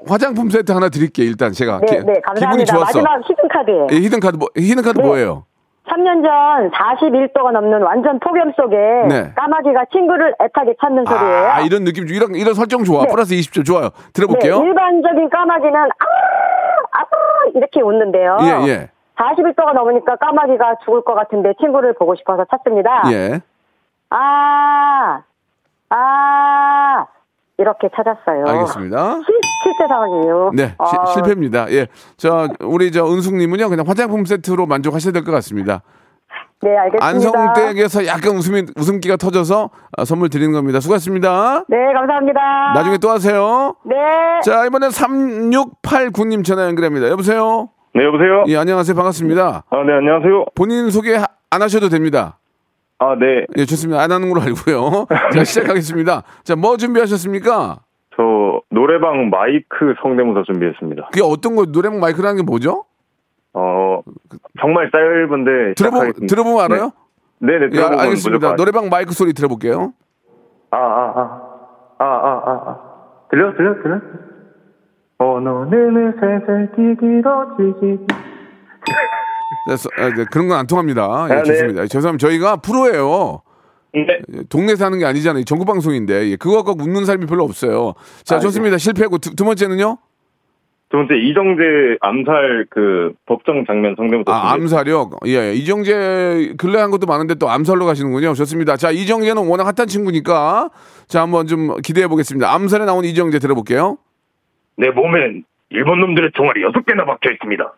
화, 0.07 0.19
장품 0.19 0.51
세트 0.51 0.73
하나 0.73 0.91
드릴게요. 0.91 1.27
일단 1.27 1.53
제가 1.53 1.81
네, 1.81 1.87
기, 1.87 2.05
네, 2.05 2.47
분이. 2.51 2.65
좋았어. 2.67 2.85
마지막 2.85 3.21
히든 3.27 3.49
카드예요. 3.49 3.87
예, 3.93 3.97
히든 3.97 4.21
카드 4.21 4.37
뭐 4.37 4.49
히든 4.57 4.83
카드 4.83 4.99
네. 4.99 5.07
뭐예요? 5.07 5.47
3년 5.89 6.23
전 6.23 6.71
41도가 6.71 7.53
넘는 7.53 7.83
완전 7.83 8.19
폭염 8.21 8.53
속에 8.53 8.77
네. 9.09 9.33
까마귀가 9.35 9.87
친구를 9.93 10.35
애타게 10.41 10.75
찾는 10.81 11.05
소리예요. 11.07 11.49
아, 11.51 11.61
이런 11.61 11.85
느낌 11.85 12.07
이런 12.09 12.35
이런 12.35 12.55
설정 12.55 12.85
좋아. 12.85 13.05
네. 13.05 13.09
플러스 13.11 13.35
20점 13.35 13.65
좋아요. 13.65 13.85
네, 13.85 14.13
들어볼게요. 14.13 14.63
일반적인 14.63 15.31
까마귀는 15.31 15.75
아, 15.77 15.87
아 16.93 17.05
이렇게 17.55 17.81
웃는데요. 17.81 18.37
예, 18.43 18.69
예. 18.69 18.91
41도가 19.17 19.73
넘으니까 19.75 20.17
까마귀가 20.17 20.77
죽을 20.85 21.03
것 21.03 21.15
같은데 21.15 21.55
친구를 21.61 21.95
보고 21.95 22.15
싶어서 22.15 22.45
찾습니다. 22.51 23.05
예. 23.13 23.41
아, 24.11 25.23
아, 25.91 27.07
이렇게 27.61 27.89
찾았어요. 27.95 28.47
알겠습니다. 28.47 29.15
실, 29.15 29.25
실제 29.63 29.87
상황이에요. 29.87 30.51
네, 30.55 30.67
시- 30.69 30.75
아, 30.79 31.05
실패입니다. 31.13 31.71
예. 31.73 31.87
저 32.17 32.49
우리 32.61 32.91
저 32.91 33.05
은숙님은요 33.07 33.69
그냥 33.69 33.85
화장품 33.87 34.25
세트로 34.25 34.67
만족하셔야 34.67 35.13
될 35.13 35.23
것 35.25 35.31
같습니다. 35.33 35.83
네, 36.63 36.77
알겠습니다. 36.77 37.07
안성댁에서 37.07 38.07
약간 38.07 38.37
웃음이 38.37 38.65
웃음기가 38.77 39.17
터져서 39.17 39.71
아, 39.97 40.05
선물 40.05 40.29
드리는 40.29 40.53
겁니다. 40.53 40.81
수고하셨습니다. 40.81 41.65
네, 41.69 41.77
감사합니다. 41.95 42.41
나중에 42.75 42.99
또 42.99 43.11
하세요. 43.11 43.75
네. 43.85 43.95
자, 44.43 44.65
이번엔 44.67 44.91
3689님 44.91 46.45
전화 46.45 46.65
연결합니다. 46.67 47.09
여보세요? 47.09 47.69
네, 47.95 48.05
여보세요? 48.05 48.45
예, 48.49 48.57
안녕하세요. 48.57 48.95
반갑습니다. 48.95 49.65
아, 49.71 49.77
네, 49.85 49.93
안녕하세요. 49.95 50.47
본인 50.55 50.91
소개 50.91 51.17
하- 51.17 51.27
안 51.51 51.63
하셔도 51.63 51.89
됩니다. 51.89 52.39
아, 53.03 53.17
네. 53.19 53.47
예, 53.57 53.65
좋습니다. 53.65 54.03
안 54.03 54.13
하는 54.13 54.29
걸로 54.29 54.43
알고요. 54.43 55.07
자, 55.33 55.43
시작하겠습니다. 55.43 56.23
자, 56.45 56.55
뭐 56.55 56.77
준비하셨습니까? 56.77 57.79
저 58.15 58.61
노래방 58.71 59.31
마이크 59.31 59.95
성대모사 60.03 60.43
준비했습니다. 60.47 61.07
그게 61.11 61.23
어떤 61.25 61.57
거, 61.57 61.65
노래방 61.65 61.99
마이크라는 61.99 62.37
게 62.37 62.43
뭐죠? 62.43 62.85
어, 63.55 64.03
정말 64.61 64.91
짧은데. 64.93 65.75
들어보. 65.77 66.27
들어보면 66.27 66.61
알아요? 66.65 66.93
네, 67.39 67.59
네, 67.59 67.65
예, 67.65 67.71
들어보면 67.71 68.01
알겠습니다. 68.01 68.57
노래방 68.57 68.91
마이크 68.91 69.13
소리 69.15 69.33
들어볼게요. 69.33 69.95
아, 70.71 70.77
아, 70.77 71.13
아. 71.17 71.43
아, 71.99 72.05
아, 72.05 72.43
아, 72.45 72.71
아. 72.71 72.79
들려, 73.31 73.55
들려, 73.57 73.83
들려? 73.83 73.99
어느 75.19 75.49
눈을 75.49 76.17
살살 76.21 76.73
뒤집어지기. 76.77 78.07
네, 79.67 79.77
서- 79.77 79.89
아, 79.97 80.09
네, 80.15 80.25
그런 80.31 80.49
건 80.49 80.59
안 80.59 80.67
통합니다. 80.67 81.03
예, 81.31 81.35
아, 81.35 81.43
네. 81.43 81.45
좋습니다. 81.45 81.87
죄송합니다. 81.87 82.27
저희가 82.27 82.57
프로예요. 82.57 83.43
네. 83.93 84.07
예, 84.35 84.43
동네에서 84.49 84.85
하는 84.87 84.99
게 84.99 85.05
아니잖아요. 85.05 85.45
전국 85.45 85.65
방송인데. 85.67 86.31
예, 86.31 86.37
그거 86.37 86.63
갖고 86.63 86.83
웃는 86.83 87.05
사람이 87.05 87.27
별로 87.27 87.45
없어요. 87.45 87.95
자, 88.25 88.37
아, 88.37 88.39
좋습니다. 88.41 88.79
실패하고 88.79 89.19
두, 89.19 89.35
두 89.35 89.45
번째는요? 89.45 89.99
두 90.91 90.97
번째, 90.97 91.15
이정재 91.15 91.63
암살 92.01 92.67
그 92.69 93.13
법정 93.27 93.65
장면 93.65 93.95
성대모사. 93.97 94.25
아. 94.33 94.53
암살력. 94.55 95.21
예, 95.27 95.51
예. 95.51 95.53
이정재 95.55 96.55
근래 96.59 96.81
한 96.81 96.91
것도 96.91 97.07
많은데 97.07 97.35
또 97.37 97.49
암살로 97.49 97.85
가시는군요. 97.87 98.35
좋습니다. 98.35 98.77
자, 98.77 98.91
이정재는 98.91 99.47
워낙 99.47 99.65
핫한 99.67 99.87
친구니까 99.87 100.71
자, 101.07 101.23
한번 101.23 101.47
좀 101.47 101.77
기대해 101.83 102.09
보겠습니다. 102.09 102.53
암살에 102.53 102.87
나온 102.87 103.05
이정재 103.05 103.39
들어볼게요. 103.39 103.99
내 104.77 104.91
몸엔 104.91 105.45
일본 105.71 106.01
놈들의 106.01 106.31
총알이 106.35 106.63
여섯 106.63 106.85
개나 106.85 107.05
박혀 107.05 107.31
있습니다. 107.33 107.73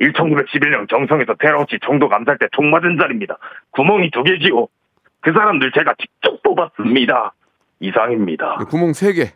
1911년 0.00 0.88
정성에서 0.88 1.34
테러치 1.38 1.78
총독 1.82 2.12
암살 2.12 2.38
때총 2.38 2.70
맞은 2.70 2.98
자리입니다. 3.00 3.38
구멍이 3.72 4.10
두 4.10 4.22
개지요. 4.22 4.66
그 5.20 5.32
사람들 5.32 5.70
제가 5.72 5.94
직접 5.98 6.42
뽑았습니다. 6.42 7.32
이상입니다. 7.80 8.58
예, 8.60 8.64
구멍 8.64 8.92
세 8.92 9.12
개 9.12 9.32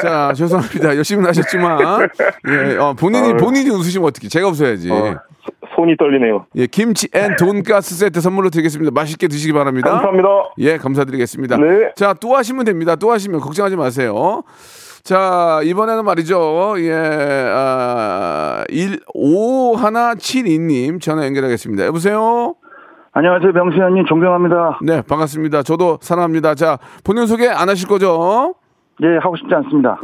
자, 0.00 0.32
죄송합니다. 0.36 0.96
열심히 0.96 1.24
하셨지만, 1.26 1.78
예, 2.48 2.76
어, 2.76 2.94
본인이, 2.94 3.28
아유. 3.28 3.36
본인이 3.36 3.68
웃으시면 3.70 4.06
어떻게, 4.08 4.28
제가 4.28 4.48
웃어야지. 4.48 4.90
어, 4.90 5.20
손이 5.74 5.96
떨리네요. 5.96 6.46
예, 6.56 6.66
김치 6.66 7.08
and 7.12 7.34
돈가스 7.36 7.96
세트 7.96 8.20
선물로 8.20 8.50
드리겠습니다. 8.50 8.92
맛있게 8.94 9.26
드시기 9.26 9.52
바랍니다. 9.52 9.90
감사합니다. 9.90 10.28
예, 10.58 10.76
감사드리겠습니다. 10.78 11.56
네. 11.58 11.92
자, 11.96 12.14
또 12.14 12.36
하시면 12.36 12.64
됩니다. 12.64 12.94
또 12.96 13.10
하시면 13.10 13.40
걱정하지 13.40 13.76
마세요. 13.76 14.42
자, 15.04 15.60
이번에는 15.64 16.02
말이죠. 16.02 16.76
예, 16.78 16.94
아, 17.54 18.64
1, 18.70 19.00
5, 19.12 19.76
하나, 19.76 20.14
7, 20.14 20.44
2님 20.44 20.98
전화 20.98 21.26
연결하겠습니다. 21.26 21.84
여보세요? 21.84 22.54
안녕하세요, 23.12 23.52
명수현님 23.52 24.06
존경합니다. 24.06 24.78
네, 24.82 25.02
반갑습니다. 25.02 25.62
저도 25.62 25.98
사랑합니다. 26.00 26.54
자, 26.54 26.78
본인 27.04 27.26
소개 27.26 27.46
안 27.50 27.68
하실 27.68 27.86
거죠? 27.86 28.54
예, 29.02 29.18
하고 29.20 29.36
싶지 29.36 29.54
않습니다. 29.54 30.00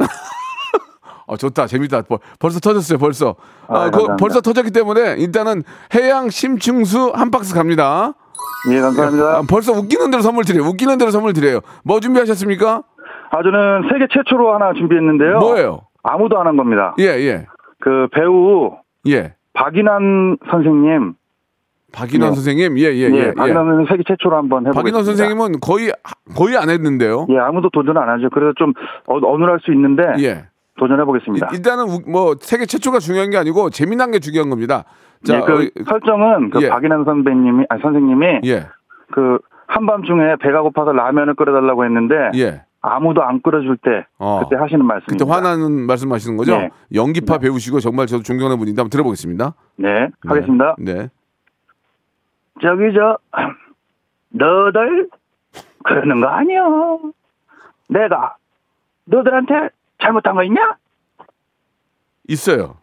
어, 1.25 1.35
좋다. 1.35 1.65
재밌다. 1.65 2.03
벌, 2.03 2.19
벌써 2.37 2.59
터졌어요, 2.59 2.99
벌써. 2.99 3.35
아, 3.69 3.85
아, 3.85 3.89
그. 3.89 4.05
벌써 4.19 4.39
터졌기 4.39 4.69
때문에 4.69 5.15
일단은 5.17 5.63
해양 5.95 6.29
심층수 6.29 7.13
한 7.15 7.31
박스 7.31 7.55
갑니다. 7.55 8.13
예, 8.71 8.79
감사합니다. 8.79 9.37
아, 9.37 9.41
벌써 9.49 9.71
웃기는 9.73 10.11
대로 10.11 10.21
선물 10.21 10.45
드려요. 10.45 10.69
웃기는 10.69 10.95
대로 10.99 11.09
선물 11.09 11.33
드려요. 11.33 11.61
뭐 11.83 11.99
준비하셨습니까? 11.99 12.83
아, 13.31 13.43
저는 13.43 13.89
세계 13.91 14.07
최초로 14.11 14.53
하나 14.53 14.73
준비했는데요. 14.73 15.39
뭐예요? 15.39 15.81
아무도 16.03 16.39
안 16.39 16.47
한 16.47 16.57
겁니다. 16.57 16.95
예, 16.99 17.05
예. 17.05 17.45
그 17.79 18.07
배우 18.11 18.77
예. 19.07 19.33
박인환 19.53 20.37
선생님. 20.49 21.13
박인원 21.93 22.29
네. 22.31 22.35
선생님, 22.35 22.77
예, 22.77 22.83
예, 22.83 23.09
예, 23.11 23.15
예. 23.15 23.33
박인환 23.33 23.65
선생님 23.65 23.87
세계 23.89 24.03
최초로 24.07 24.35
한번 24.37 24.61
해보겠습니다. 24.65 24.81
박인원 24.81 25.03
선생님은 25.03 25.59
거의 25.61 25.91
거의 26.37 26.57
안 26.57 26.69
했는데요. 26.69 27.27
예, 27.29 27.37
아무도 27.37 27.69
도전 27.69 27.97
안 27.97 28.09
하죠. 28.09 28.29
그래서 28.31 28.53
좀 28.57 28.73
어, 29.07 29.17
어눌할 29.17 29.59
수 29.61 29.71
있는데 29.73 30.03
예. 30.19 30.45
도전해 30.79 31.03
보겠습니다. 31.03 31.47
일- 31.51 31.57
일단은 31.57 31.83
우- 31.85 32.09
뭐 32.11 32.35
세계 32.39 32.65
최초가 32.65 32.99
중요한 32.99 33.29
게 33.29 33.37
아니고 33.37 33.69
재미난 33.71 34.11
게 34.11 34.19
중요한 34.19 34.49
겁니다. 34.49 34.85
자, 35.25 35.35
예, 35.35 35.39
그 35.41 35.53
어, 35.53 35.83
설정은 35.89 36.49
그 36.49 36.61
예. 36.63 36.69
박인환 36.69 37.03
선배님이 37.03 37.65
아니 37.69 37.81
선생님이 37.81 38.25
예, 38.45 38.67
그 39.11 39.37
한밤중에 39.67 40.37
배가 40.41 40.61
고파서 40.61 40.93
라면을 40.93 41.35
끓여달라고 41.35 41.83
했는데 41.85 42.15
예. 42.35 42.63
아무도 42.81 43.23
안 43.23 43.41
끓여줄 43.41 43.77
때 43.77 44.05
어. 44.17 44.41
그때 44.43 44.55
하시는 44.55 44.83
말씀입니다. 44.83 45.23
그때 45.23 45.31
화나는 45.31 45.85
말씀하시는 45.85 46.35
거죠? 46.37 46.57
네. 46.57 46.69
연기파 46.93 47.37
배우시고 47.37 47.79
정말 47.79 48.07
저도 48.07 48.23
존경하는 48.23 48.57
분인데 48.57 48.81
한번 48.81 48.89
들어보겠습니다. 48.89 49.53
네, 49.77 50.09
하겠습니다. 50.25 50.75
네. 50.79 51.09
저기 52.61 52.93
저 52.93 53.17
너들 54.29 55.09
그러는 55.83 56.21
거 56.21 56.27
아니야. 56.27 56.61
내가 57.89 58.35
너들한테 59.05 59.69
잘못한 60.01 60.35
거 60.35 60.43
있냐? 60.43 60.75
있어요. 62.27 62.77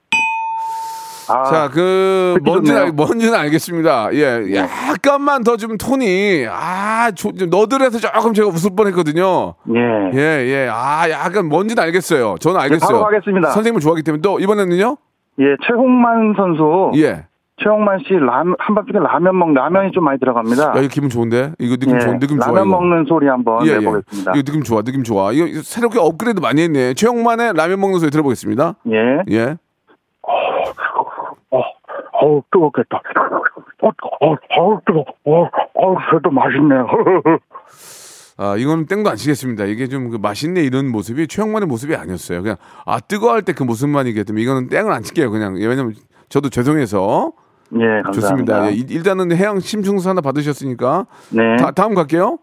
아, 1.30 1.44
자, 1.44 1.68
그 1.72 2.38
좋네요. 2.44 2.78
알, 2.78 2.92
뭔지는 2.92 3.34
알겠습니다. 3.34 4.08
예, 4.14 4.54
약간만 4.54 5.44
더 5.44 5.56
좀 5.56 5.76
톤이 5.76 6.46
아, 6.50 7.10
조, 7.14 7.30
너들에서 7.32 7.98
조금 7.98 8.32
제가 8.34 8.48
웃을 8.48 8.70
뻔 8.76 8.86
했거든요. 8.88 9.54
예. 9.74 9.80
예, 10.14 10.46
예. 10.46 10.68
아, 10.72 11.08
약간 11.10 11.46
뭔지는 11.48 11.82
알겠어요. 11.82 12.36
저는 12.40 12.60
알겠어요. 12.60 12.98
바로 13.00 13.06
하겠습니다. 13.06 13.48
선생님을 13.50 13.80
좋아하기 13.80 14.02
때문에 14.02 14.22
또 14.22 14.38
이번에는요? 14.38 14.96
예, 15.40 15.44
최홍만 15.66 16.34
선수. 16.36 16.92
예. 16.96 17.26
최홍만 17.60 17.98
씨 18.06 18.14
라면 18.14 18.54
한밤중에 18.60 19.00
라면 19.00 19.36
먹 19.36 19.52
라면이 19.52 19.90
좀 19.90 20.04
많이 20.04 20.20
들어갑니다. 20.20 20.62
야, 20.62 20.72
이거 20.78 20.86
기분 20.88 21.08
좋은데? 21.10 21.54
이거 21.58 21.74
느낌 21.76 21.96
예, 21.96 21.98
좋은 21.98 22.20
느낌 22.20 22.38
좋아 22.38 22.52
라면 22.54 22.68
이거. 22.68 22.76
먹는 22.78 23.04
소리 23.08 23.26
한번 23.26 23.66
예, 23.66 23.70
예. 23.70 23.78
내보겠습니다. 23.80 24.32
이거 24.32 24.42
느낌 24.44 24.62
좋아, 24.62 24.82
느낌 24.82 25.02
좋아. 25.02 25.32
이거 25.32 25.60
새롭게 25.64 25.98
업그레이드 25.98 26.38
많이 26.38 26.62
했네. 26.62 26.94
최영만의 26.94 27.54
라면 27.56 27.80
먹는 27.80 27.98
소리 27.98 28.12
들어보겠습니다. 28.12 28.74
예. 28.92 29.34
예. 29.36 29.56
어, 32.20 32.26
어우 32.26 32.42
뜨겁겠다. 32.50 33.00
어, 33.82 33.88
어, 33.88 34.36
어우 34.58 34.80
뜨거. 34.86 35.04
어, 35.24 35.48
어우 35.74 35.96
그래도 36.10 36.30
맛있네요. 36.30 36.86
아, 38.40 38.56
이거는 38.56 38.86
땡도 38.86 39.10
안 39.10 39.16
치겠습니다. 39.16 39.64
이게 39.64 39.88
좀 39.88 40.10
그 40.10 40.16
맛있네 40.16 40.62
이런 40.62 40.90
모습이 40.90 41.26
최영만의 41.26 41.66
모습이 41.66 41.94
아니었어요. 41.96 42.42
그냥 42.42 42.56
아 42.86 43.00
뜨거워할 43.00 43.42
때 43.42 43.52
그 43.52 43.64
모습만 43.64 44.06
이기 44.06 44.22
때문에 44.24 44.42
이거는 44.42 44.68
땡을 44.68 44.92
안 44.92 45.02
칠게요. 45.02 45.30
그냥 45.30 45.54
왜냐면 45.56 45.94
저도 46.28 46.48
죄송해서 46.48 47.32
예, 47.74 47.78
감사합니다. 48.02 48.12
좋습니다. 48.12 48.66
예, 48.70 48.74
일- 48.74 48.90
일단은 48.90 49.32
해양 49.36 49.58
심층수 49.60 50.08
하나 50.08 50.20
받으셨으니까 50.20 51.06
네. 51.30 51.56
다, 51.56 51.70
다음 51.72 51.94
갈게요. 51.94 52.38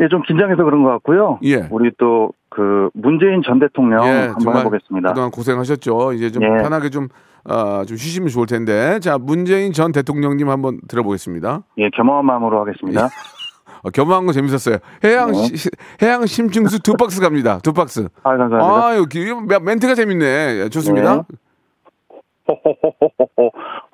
예, 0.00 0.08
좀 0.08 0.22
긴장해서 0.22 0.62
그런 0.64 0.82
것 0.84 0.90
같고요. 0.90 1.38
예. 1.44 1.66
우리 1.70 1.90
또 1.98 2.32
그 2.54 2.90
문재인 2.94 3.42
전 3.42 3.58
대통령 3.58 4.04
예, 4.06 4.10
한번 4.10 4.38
정말 4.40 4.60
해보겠습니다. 4.60 5.08
그동안 5.10 5.30
고생하셨죠. 5.30 6.12
이제 6.12 6.30
좀 6.30 6.42
예. 6.42 6.48
편하게 6.62 6.90
좀, 6.90 7.08
아, 7.44 7.82
좀 7.88 7.96
쉬시면 7.96 8.28
좋을 8.28 8.46
텐데. 8.46 8.98
자, 9.00 9.16
문재인 9.18 9.72
전 9.72 9.90
대통령님 9.92 10.50
한번 10.50 10.78
들어보겠습니다. 10.86 11.62
예, 11.78 11.88
겸허한 11.90 12.26
마음으로 12.26 12.60
하겠습니다. 12.60 13.08
어, 13.84 13.90
겸허한 13.90 14.26
거 14.26 14.32
재밌었어요. 14.32 14.76
해양, 15.02 15.32
네. 15.32 15.56
시- 15.56 15.70
해양 16.02 16.26
심층수 16.26 16.82
두 16.82 16.92
박스 16.94 17.20
갑니다. 17.20 17.58
두 17.60 17.72
박스. 17.72 18.08
아, 18.22 18.36
감사합니다. 18.36 18.86
아유, 18.86 19.06
기- 19.06 19.32
멘- 19.32 19.64
멘트가 19.64 19.94
재밌네. 19.94 20.24
예, 20.64 20.68
좋습니다. 20.68 21.16
네. 21.16 21.22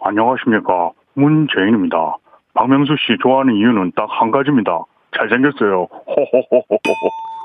안녕하십니까. 0.03 0.91
문재인입니다. 1.15 2.17
박명수 2.55 2.97
씨 2.99 3.17
좋아하는 3.23 3.55
이유는 3.55 3.93
딱 3.95 4.07
한 4.11 4.31
가지입니다. 4.31 4.83
잘생겼어요. 5.17 5.87
호호호호호. 6.07 6.79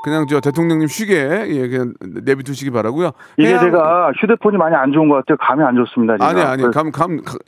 그냥 0.03 0.25
저 0.27 0.41
대통령님 0.41 0.87
쉬게, 0.87 1.45
예, 1.47 1.67
그냥 1.69 1.93
내비두시기 2.01 2.71
바라고요 2.71 3.11
이게 3.37 3.49
해양- 3.49 3.63
제가 3.63 4.11
휴대폰이 4.19 4.57
많이 4.57 4.75
안 4.75 4.91
좋은 4.91 5.07
것 5.07 5.15
같아요. 5.15 5.37
감이 5.39 5.63
안 5.63 5.75
좋습니다. 5.77 6.17
아니, 6.19 6.41
아니, 6.41 6.61
감, 6.71 6.91
감, 6.91 7.21
감- 7.23 7.39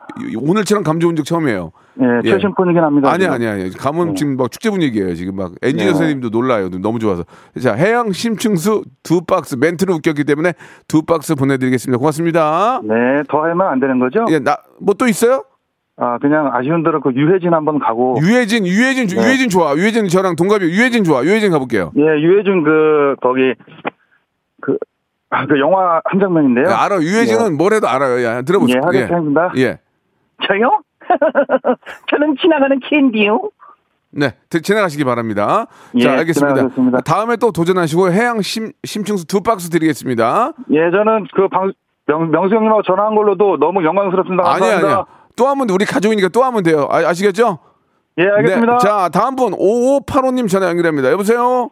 오늘처럼 0.41 0.83
감 0.85 0.99
좋은 1.01 1.17
적 1.17 1.25
처음이에요. 1.25 1.71
예, 2.01 2.05
예. 2.23 2.29
최신 2.31 2.53
폰이긴 2.55 2.81
합니다. 2.81 3.11
아니. 3.11 3.25
아니 3.27 3.45
아니 3.47 3.69
감은 3.71 4.07
네. 4.09 4.13
지금 4.15 4.37
막 4.37 4.49
축제 4.51 4.69
분위기예요 4.69 5.15
지금 5.15 5.35
막 5.35 5.51
엔지니어 5.61 5.87
네. 5.87 5.93
선생님도 5.93 6.29
놀라요 6.29 6.69
너무 6.69 6.99
좋아서 6.99 7.23
자 7.61 7.73
해양 7.73 8.11
심층수 8.11 8.83
두 9.01 9.21
박스 9.21 9.55
멘트를 9.55 9.93
웃겼기 9.95 10.25
때문에 10.25 10.53
두 10.89 11.03
박스 11.03 11.35
보내드리겠습니다 11.35 11.97
고맙습니다 11.97 12.81
네, 12.83 13.23
더 13.29 13.43
하면 13.43 13.61
안 13.61 13.79
되는 13.79 13.97
거죠? 13.99 14.25
예 14.29 14.39
나 14.39 14.57
뭐 14.81 14.93
또 14.97 15.07
있어요 15.07 15.43
아, 15.97 16.17
그냥 16.17 16.49
아쉬운 16.53 16.84
대로 16.84 16.99
그 16.99 17.13
유해진 17.13 17.53
한번 17.53 17.79
가고. 17.79 18.17
유해진 18.21 18.65
유해진 18.67 19.08
네. 19.08 19.15
유해진 19.15 19.49
좋아 19.49 19.73
유해진 19.75 20.08
저랑 20.10 20.36
동갑이 20.36 20.65
유해진 20.65 21.03
좋아 21.05 21.23
유해진 21.23 21.51
가볼게요 21.51 21.91
예, 21.95 22.01
유해진 22.01 22.63
그, 22.63 23.15
거기, 23.21 23.53
그, 24.62 24.77
아, 25.29 25.45
그 25.45 25.58
영화 25.60 26.01
한 26.03 26.19
장면인데요. 26.19 26.65
예, 26.67 26.71
알아 26.73 26.97
유해진은 27.01 27.55
뭘 27.58 27.73
해도 27.73 27.88
알아요 27.88 28.23
야 28.25 28.38
예, 28.38 28.41
들어보세요 28.41 28.81
하겠습니다. 28.84 29.53
예. 29.58 29.79
저요? 30.47 30.81
저는 32.12 32.36
지나가는 32.41 32.77
캔디요. 32.79 33.49
네, 34.12 34.34
드- 34.49 34.62
지나가시기 34.62 35.03
바랍니다. 35.05 35.67
예, 35.95 35.99
자, 36.01 36.12
알겠습니다. 36.13 36.55
지나가겠습니다. 36.55 37.01
다음에 37.01 37.36
또 37.38 37.51
도전하시고 37.51 38.12
해양 38.12 38.41
심, 38.41 38.71
심층수 38.84 39.27
두 39.27 39.41
박스 39.41 39.69
드리겠습니다. 39.69 40.51
예, 40.71 40.91
저는 40.91 41.27
그 41.34 41.47
방, 41.49 41.71
명, 42.08 42.31
명수 42.31 42.53
형님하고 42.55 42.81
전화한 42.84 43.15
걸로도 43.15 43.58
너무 43.60 43.84
영광스럽습니다. 43.84 44.43
감사합니다. 44.43 44.88
아니야. 44.88 45.05
또 45.35 45.47
하면 45.47 45.69
우리 45.69 45.85
가족이니까 45.85 46.29
또 46.29 46.43
하면 46.43 46.63
돼요. 46.63 46.87
아, 46.89 47.13
시겠죠 47.13 47.59
예, 48.17 48.23
알겠습니다. 48.23 48.77
네. 48.77 48.77
자, 48.81 49.09
다음 49.09 49.35
분 49.35 49.51
5585님 49.53 50.49
전화 50.49 50.67
연결합니다. 50.69 51.11
여보세요? 51.11 51.69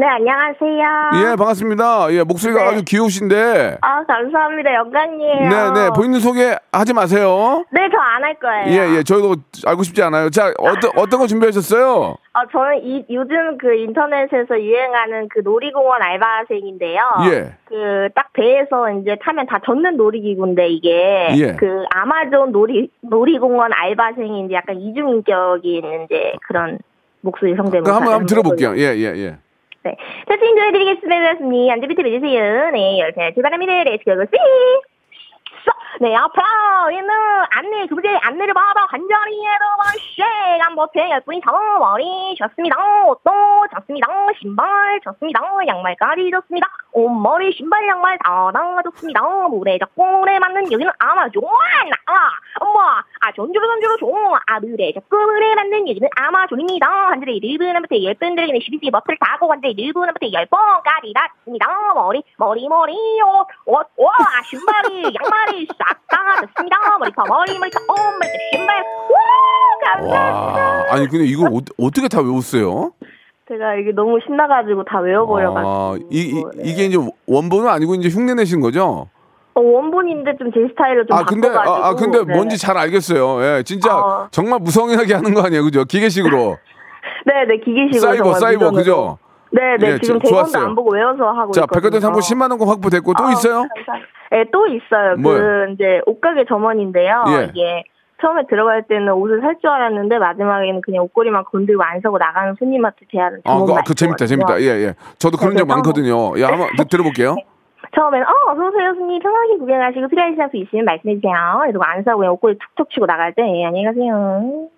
네, 0.00 0.06
안녕하세요. 0.06 1.10
예, 1.32 1.36
반갑습니다. 1.36 2.10
예, 2.14 2.22
목소리가 2.22 2.62
네. 2.62 2.68
아주 2.70 2.84
귀여우신데. 2.86 3.76
아, 3.82 4.02
감사합니다. 4.04 4.74
영광이에요. 4.76 5.40
네, 5.50 5.70
네. 5.74 5.90
본인 5.94 6.18
소개 6.20 6.56
하지 6.72 6.94
마세요. 6.94 7.66
네, 7.70 7.82
저 7.90 7.98
안 8.00 8.24
할 8.24 8.34
거예요. 8.38 8.66
예, 8.80 8.96
예. 8.96 9.02
저희도 9.02 9.34
알고 9.66 9.82
싶지 9.82 10.02
않아요. 10.04 10.30
자, 10.30 10.54
어떤 10.56 10.90
어떤 10.96 11.20
거 11.20 11.26
준비하셨어요? 11.26 11.84
어, 12.32 12.40
저는 12.50 12.78
이, 12.82 13.04
요즘 13.10 13.58
그 13.58 13.74
인터넷에서 13.74 14.58
유행하는 14.58 15.28
그 15.28 15.40
놀이공원 15.44 16.00
알바생인데요. 16.00 17.00
예. 17.30 17.52
그 17.66 18.08
딱 18.14 18.32
배에서 18.32 18.90
이제 18.92 19.16
타면 19.22 19.46
다 19.48 19.60
젖는 19.66 19.98
놀이기구인데 19.98 20.68
이게 20.68 21.28
예. 21.36 21.52
그 21.58 21.84
아마존 21.94 22.52
놀이 22.52 22.88
놀이공원 23.02 23.70
알바생인데 23.74 24.54
약간 24.54 24.80
이중인격인 24.80 26.04
이제 26.04 26.32
그런 26.48 26.78
목소리 27.20 27.54
성대모사. 27.54 27.82
그 27.90 27.94
한번 27.94 28.12
한번 28.14 28.26
들어볼게요. 28.26 28.74
예, 28.78 28.94
예, 28.96 29.12
예. 29.16 29.36
네. 29.82 29.96
테스트 30.26 30.44
인조해드리겠습니다. 30.44 31.34
습니다 31.36 31.72
안전비트 31.74 32.00
해주세요. 32.00 32.70
네, 32.70 33.00
열차 33.00 33.30
출발합니다. 33.32 33.84
렛츠고 33.84 34.14
고 34.14 34.24
네, 36.00 36.16
앞으로 36.16 36.90
있는 36.92 37.10
안내, 37.50 37.86
그분의 37.86 38.18
안내를 38.22 38.54
받아 38.54 38.86
간절히 38.86 39.44
해도 39.44 39.64
시간 39.98 40.74
못해 40.74 41.10
예쁜이 41.10 41.42
머리 41.78 42.34
좋습니다. 42.36 42.76
옷도 43.06 43.30
좋습니다. 43.74 44.06
신발 44.40 44.98
좋습니다. 45.04 45.40
양말까지 45.66 46.30
좋습니다. 46.30 46.68
옷머리, 46.92 47.52
신발, 47.52 47.86
양말 47.86 48.18
다 48.18 48.50
좋습니다. 48.82 49.20
물에 49.48 49.78
적군에 49.78 50.38
맞는 50.38 50.72
여기는 50.72 50.90
아마존 50.98 51.42
나와. 51.42 52.30
엄마, 52.60 53.02
아, 53.20 53.30
전주로 53.36 53.66
전주로 53.66 53.96
종. 53.98 54.34
아, 54.46 54.60
물에 54.60 54.92
적군에 54.94 55.54
맞는 55.54 55.88
여기는 55.88 56.08
아마존입니다. 56.16 56.86
한 56.86 57.20
줄에 57.20 57.34
1분부터 57.34 57.92
10분들에게는 57.92 58.56
12시 58.64 58.90
버스를 58.90 59.18
타고 59.20 59.52
한 59.52 59.60
줄에 59.60 59.74
1분부터 59.74 60.32
10번까지 60.32 61.12
닿습니다. 61.14 61.66
머리, 61.94 62.22
머리, 62.38 62.66
머리, 62.66 62.94
옷, 63.20 63.46
옷, 63.66 63.86
옷, 63.96 64.08
아, 64.08 64.42
신발이, 64.48 65.02
양말이 65.20 65.68
싹다 65.78 66.46
좋습니다. 66.46 66.98
머리카, 66.98 67.24
머리, 67.28 67.58
머리카, 67.58 67.80
옷, 67.92 67.96
머리카, 68.18 68.38
신발. 68.52 68.84
우 69.10 69.84
감사합니다. 69.84 70.60
와, 70.60 70.86
아니 70.88 71.06
근데 71.08 71.24
이걸 71.26 71.48
어, 71.48 71.60
어떻게 71.78 72.08
다 72.08 72.22
외웠어요? 72.22 72.92
제가 73.48 73.74
이게 73.74 73.92
너무 73.92 74.18
신나가지고 74.24 74.84
다 74.84 75.00
외워버려가지고. 75.00 75.68
아, 75.68 75.96
이, 76.10 76.20
이, 76.20 76.34
네. 76.56 76.62
이게 76.64 76.84
이제 76.84 76.96
원본은 77.26 77.68
아니고 77.68 77.96
이제 77.96 78.08
흉내 78.08 78.32
내신 78.34 78.60
거죠? 78.60 79.08
어, 79.60 79.62
원본인데 79.62 80.36
좀 80.38 80.50
제 80.52 80.66
스타일로 80.70 81.06
좀 81.06 81.16
아 81.18 81.24
근데 81.24 81.48
바꿔가지고. 81.48 81.84
아, 81.84 81.88
아, 81.88 81.94
근데 81.94 82.24
네. 82.24 82.34
뭔지 82.34 82.58
잘 82.58 82.76
알겠어요. 82.76 83.42
예, 83.58 83.62
진짜 83.62 83.96
어. 83.96 84.28
정말 84.30 84.58
무성의하게 84.60 85.14
하는 85.14 85.34
거 85.34 85.42
아니에요, 85.42 85.62
그죠? 85.64 85.84
기계식으로 85.84 86.56
네 87.26 87.44
네 87.46 87.58
기계식으로 87.58 88.00
사이버 88.00 88.34
사이버. 88.34 88.70
그죠? 88.72 89.18
네 89.52 89.76
네 89.78 89.92
예, 89.94 89.98
지금 89.98 90.20
저- 90.20 90.24
대본도 90.24 90.28
좋았어요. 90.28 90.64
안 90.64 90.74
보고 90.74 90.92
외워서 90.92 91.30
하고 91.32 91.52
자, 91.52 91.62
있거든요. 91.62 91.80
백화점 91.80 92.00
상품 92.00 92.20
10만 92.20 92.50
원권 92.50 92.68
확보됐고 92.68 93.14
또 93.14 93.24
아, 93.26 93.32
있어요? 93.32 93.64
감사합니다. 93.74 94.06
네, 94.32 94.44
또 94.52 94.66
있어요. 94.68 95.16
뭐요? 95.18 95.38
그 95.38 95.72
이제 95.74 96.00
옷가게 96.06 96.44
점원인데요. 96.48 97.24
예. 97.28 97.44
이게 97.50 97.82
처음에 98.22 98.42
들어갈 98.48 98.84
때는 98.86 99.12
옷을 99.14 99.40
살 99.40 99.56
줄 99.60 99.70
알았는데 99.70 100.18
마지막에는 100.18 100.82
그냥 100.82 101.02
옷걸이만 101.04 101.44
건들고 101.50 101.82
안 101.82 102.00
사고 102.00 102.16
나가는 102.18 102.54
손님한테 102.58 103.06
대하는 103.10 103.40
아, 103.44 103.58
그, 103.64 103.72
아, 103.72 103.82
그 103.84 103.94
재밌다, 103.94 104.26
재밌다. 104.26 104.60
예, 104.60 104.66
예. 104.66 104.94
저도 105.18 105.36
그런 105.38 105.56
적 105.56 105.66
많거든요. 105.66 106.38
예, 106.38 106.44
한번 106.44 106.68
드- 106.76 106.84
들어볼게요. 106.88 107.36
처음에는 107.94 108.26
어 108.26 108.52
어서 108.52 108.68
오세요 108.68 108.94
손님 108.94 109.20
편하게 109.20 109.56
구경하시고 109.58 110.08
필요하신 110.08 110.36
상품 110.36 110.60
있으면 110.60 110.84
말씀해 110.84 111.14
주세요. 111.16 111.32
이러고 111.68 111.84
안 111.84 112.02
사고 112.04 112.18
그냥 112.18 112.32
옷걸이 112.34 112.56
툭툭 112.58 112.90
치고 112.90 113.06
나갈 113.06 113.34
때 113.34 113.42
예, 113.42 113.66
안녕히 113.66 113.84
가세요. 113.86 114.68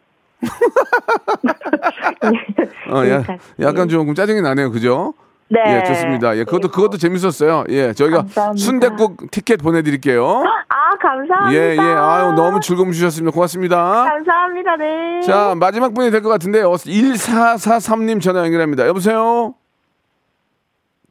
어, 2.90 3.08
야. 3.08 3.22
약간 3.60 3.88
조금 3.88 4.14
짜증이 4.14 4.40
나네요, 4.40 4.70
그죠? 4.70 5.14
네. 5.48 5.60
예, 5.66 5.84
좋습니다. 5.84 6.36
예, 6.38 6.44
그것도 6.44 6.68
그것도 6.68 6.96
재밌었어요. 6.96 7.64
예, 7.68 7.92
저희가. 7.92 8.24
순대국 8.56 9.30
티켓 9.30 9.56
보내드릴게요. 9.62 10.42
아 10.68 10.96
감사합니다. 10.98 11.52
예, 11.52 11.76
예. 11.76 11.80
아유, 11.80 12.32
너무 12.32 12.60
즐거움 12.60 12.92
주셨습니다. 12.92 13.34
고맙습니다. 13.34 13.76
감사합니다. 14.04 14.76
네. 14.76 15.20
자, 15.20 15.54
마지막 15.60 15.92
분이 15.92 16.10
될 16.10 16.22
것 16.22 16.30
같은데, 16.30 16.62
1443님 16.62 18.22
전화 18.22 18.44
연결합니다. 18.44 18.86
여보세요? 18.86 19.54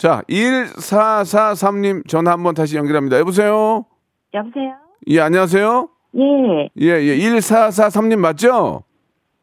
자, 0.02 0.24
1443님 0.28 2.08
전화 2.08 2.32
한번 2.32 2.56
다시 2.56 2.76
연결합니다. 2.76 3.20
여보세요? 3.20 3.86
여보세요? 4.34 4.74
예, 5.06 5.20
안녕하세요? 5.20 5.90
예, 6.16 6.70
예, 6.82 6.88
예. 6.88 7.18
1443님 7.20 8.18
맞죠? 8.18 8.82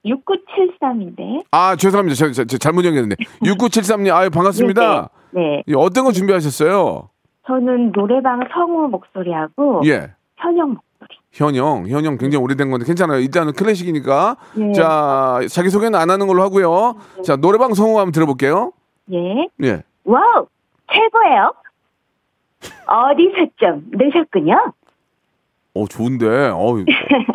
6973인데. 0.04 1.44
아, 1.52 1.76
죄송합니다. 1.76 2.16
저, 2.16 2.32
저, 2.32 2.44
저 2.44 2.58
잘못 2.58 2.84
연결했네. 2.84 3.14
6973님, 3.44 4.12
아유, 4.12 4.30
반갑습니다. 4.30 5.10
네. 5.30 5.62
예, 5.68 5.72
어떤 5.76 6.04
거 6.04 6.10
준비하셨어요? 6.10 7.08
저는 7.46 7.92
노래방 7.92 8.40
성우 8.52 8.88
목소리하고 8.88 9.82
예. 9.84 10.10
현영 10.38 10.70
목소리. 10.70 11.18
현영, 11.30 11.86
현영 11.86 12.18
굉장히 12.18 12.42
오래된 12.42 12.68
건데 12.72 12.84
괜찮아요. 12.84 13.20
일단은 13.20 13.52
클래식이니까. 13.52 14.36
예. 14.58 14.72
자, 14.72 15.38
자기소개는 15.48 15.96
안 15.96 16.10
하는 16.10 16.26
걸로 16.26 16.42
하고요. 16.42 16.96
자, 17.24 17.36
노래방 17.36 17.74
성우 17.74 17.96
한번 17.96 18.10
들어볼게요. 18.10 18.72
예. 19.12 19.48
예. 19.62 19.82
Wow! 20.08 20.46
최고예요. 20.90 21.52
어디서 22.86 23.46
좀 23.56 23.84
노셨군요. 23.92 24.72
어, 25.74 25.86
좋은데. 25.86 26.26
어, 26.48 26.76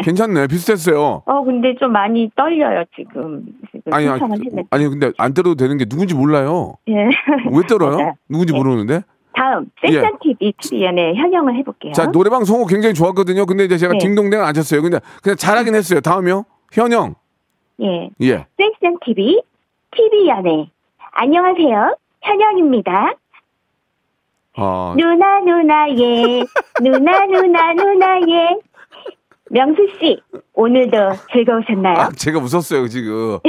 괜찮네. 0.03 0.47
비슷했어요. 0.49 1.21
어, 1.25 1.43
근데 1.43 1.75
좀 1.75 1.91
많이 1.91 2.29
떨려요, 2.35 2.83
지금. 2.95 3.45
지금 3.71 3.93
아니, 3.93 4.07
아니, 4.07 4.21
했는데. 4.23 4.63
아니, 4.71 4.87
근데 4.89 5.11
안 5.19 5.33
떨어도 5.35 5.55
되는 5.55 5.77
게 5.77 5.85
누군지 5.85 6.15
몰라요. 6.15 6.73
예. 6.89 6.93
왜 6.95 7.63
떨어요? 7.69 7.97
맞아요. 7.97 8.13
누군지 8.27 8.51
네. 8.53 8.57
모르는데. 8.57 9.01
다음, 9.35 9.67
예. 9.85 9.91
섹션 9.91 10.17
TV 10.19 10.53
TVN의 10.59 11.15
현영을 11.15 11.55
해볼게요. 11.57 11.93
자, 11.93 12.07
노래방 12.11 12.43
성우 12.43 12.65
굉장히 12.65 12.95
좋았거든요. 12.95 13.45
근데 13.45 13.65
이제 13.65 13.77
제가 13.77 13.93
네. 13.93 13.99
딩동댕 13.99 14.43
안 14.43 14.53
쳤어요. 14.55 14.81
근데 14.81 14.99
그냥 15.21 15.37
잘하긴 15.37 15.75
했어요. 15.75 16.01
다음이요. 16.01 16.43
현영. 16.71 17.15
예. 17.81 18.09
예. 18.21 18.45
섹션 18.57 18.97
TV, 19.05 19.41
TV 19.95 20.31
안에 20.31 20.69
안녕하세요. 21.11 21.97
현영입니다. 22.23 23.13
어, 24.57 24.93
누나 24.97 25.39
누나 25.39 25.89
예 25.89 26.43
누나 26.81 27.25
누나 27.25 27.73
누나 27.73 28.19
예 28.27 28.57
명수 29.49 29.87
씨 29.99 30.19
오늘도 30.55 30.97
즐거우셨나요? 31.31 31.97
아, 31.97 32.09
제가 32.15 32.39
웃었어요, 32.39 32.87
지금. 32.87 33.39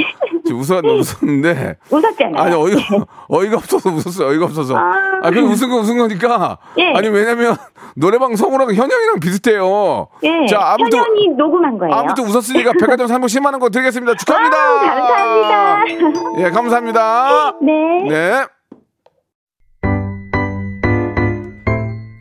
지금 0.43 0.59
웃었, 0.59 0.83
웃었는데. 0.85 1.77
웃었잖아요. 1.89 2.35
아니, 2.43 2.55
어이가, 2.55 3.05
어이가 3.27 3.57
없어서 3.57 3.89
웃었어요, 3.89 4.29
어이가 4.29 4.45
없어서. 4.45 4.75
아. 4.75 5.19
아, 5.23 5.29
그럼 5.29 5.45
웃은 5.45 5.69
거 5.69 5.77
웃은 5.77 5.97
거니까. 5.97 6.57
예. 6.77 6.93
아니, 6.95 7.07
왜냐면, 7.09 7.55
노래방 7.95 8.35
성우랑 8.35 8.73
현영이랑 8.73 9.19
비슷해요. 9.19 10.07
예, 10.23 10.45
자, 10.47 10.73
아무튼. 10.73 10.99
현영이 10.99 11.29
녹음한 11.37 11.77
거예요. 11.77 11.93
아무튼 11.93 12.25
웃었으니까 12.25 12.73
백화점 12.79 13.07
상품 13.07 13.27
10만원 13.27 13.59
거 13.59 13.69
드리겠습니다. 13.69 14.15
축하합니다. 14.17 14.57
아, 14.57 14.95
감사합니다. 14.95 16.41
예, 16.41 16.49
감사합니다. 16.51 17.53
네. 17.61 18.03
네. 18.09 18.45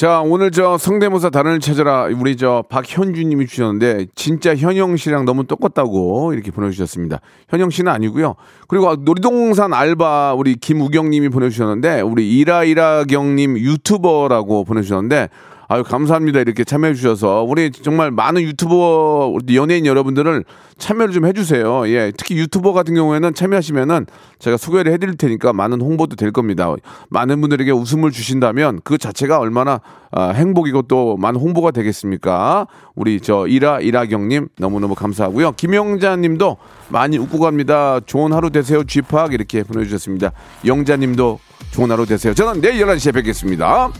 자, 0.00 0.22
오늘 0.22 0.50
저 0.50 0.78
성대모사 0.78 1.28
달인을 1.28 1.60
찾아라 1.60 2.04
우리 2.04 2.34
저 2.34 2.64
박현주 2.70 3.22
님이 3.22 3.46
주셨는데 3.46 4.06
진짜 4.14 4.56
현영 4.56 4.96
씨랑 4.96 5.26
너무 5.26 5.44
똑같다고 5.44 6.32
이렇게 6.32 6.50
보내 6.50 6.70
주셨습니다. 6.70 7.20
현영 7.50 7.68
씨는 7.68 7.92
아니고요. 7.92 8.34
그리고 8.66 8.96
놀이동산 8.96 9.74
알바 9.74 10.36
우리 10.38 10.54
김우경 10.54 11.10
님이 11.10 11.28
보내 11.28 11.50
주셨는데 11.50 12.00
우리 12.00 12.30
이라이라경 12.38 13.36
님 13.36 13.58
유튜버라고 13.58 14.64
보내 14.64 14.80
주셨는데 14.80 15.28
아유 15.72 15.84
감사합니다 15.84 16.40
이렇게 16.40 16.64
참여해 16.64 16.94
주셔서 16.94 17.46
우리 17.48 17.70
정말 17.70 18.10
많은 18.10 18.42
유튜버 18.42 19.36
연예인 19.54 19.86
여러분들을 19.86 20.44
참여를 20.78 21.14
좀 21.14 21.26
해주세요. 21.26 21.86
예, 21.90 22.10
특히 22.16 22.36
유튜버 22.38 22.72
같은 22.72 22.94
경우에는 22.94 23.34
참여하시면은 23.34 24.06
제가 24.40 24.56
소개를 24.56 24.92
해드릴 24.92 25.16
테니까 25.16 25.52
많은 25.52 25.80
홍보도 25.80 26.16
될 26.16 26.32
겁니다. 26.32 26.74
많은 27.10 27.40
분들에게 27.40 27.70
웃음을 27.70 28.10
주신다면 28.10 28.80
그 28.82 28.98
자체가 28.98 29.38
얼마나 29.38 29.80
아, 30.10 30.30
행복이고 30.30 30.82
또 30.82 31.16
많은 31.18 31.38
홍보가 31.40 31.70
되겠습니까? 31.70 32.66
우리 32.96 33.20
저 33.20 33.46
이라 33.46 33.78
이라경님 33.78 34.48
너무너무 34.58 34.96
감사하고요. 34.96 35.52
김영자님도 35.52 36.56
많이 36.88 37.16
웃고 37.16 37.38
갑니다. 37.38 38.00
좋은 38.06 38.32
하루 38.32 38.50
되세요. 38.50 38.82
쥐팍 38.82 39.34
이렇게 39.34 39.62
보내주셨습니다. 39.62 40.32
영자님도 40.66 41.38
좋은 41.70 41.92
하루 41.92 42.06
되세요. 42.06 42.34
저는 42.34 42.60
내일 42.60 42.84
11시에 42.84 43.14
뵙겠습니다. 43.14 43.92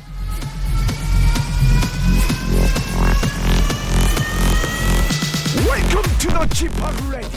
To 6.21 6.27
the 6.29 6.47
Chip 6.55 6.71
Radio. 7.11 7.30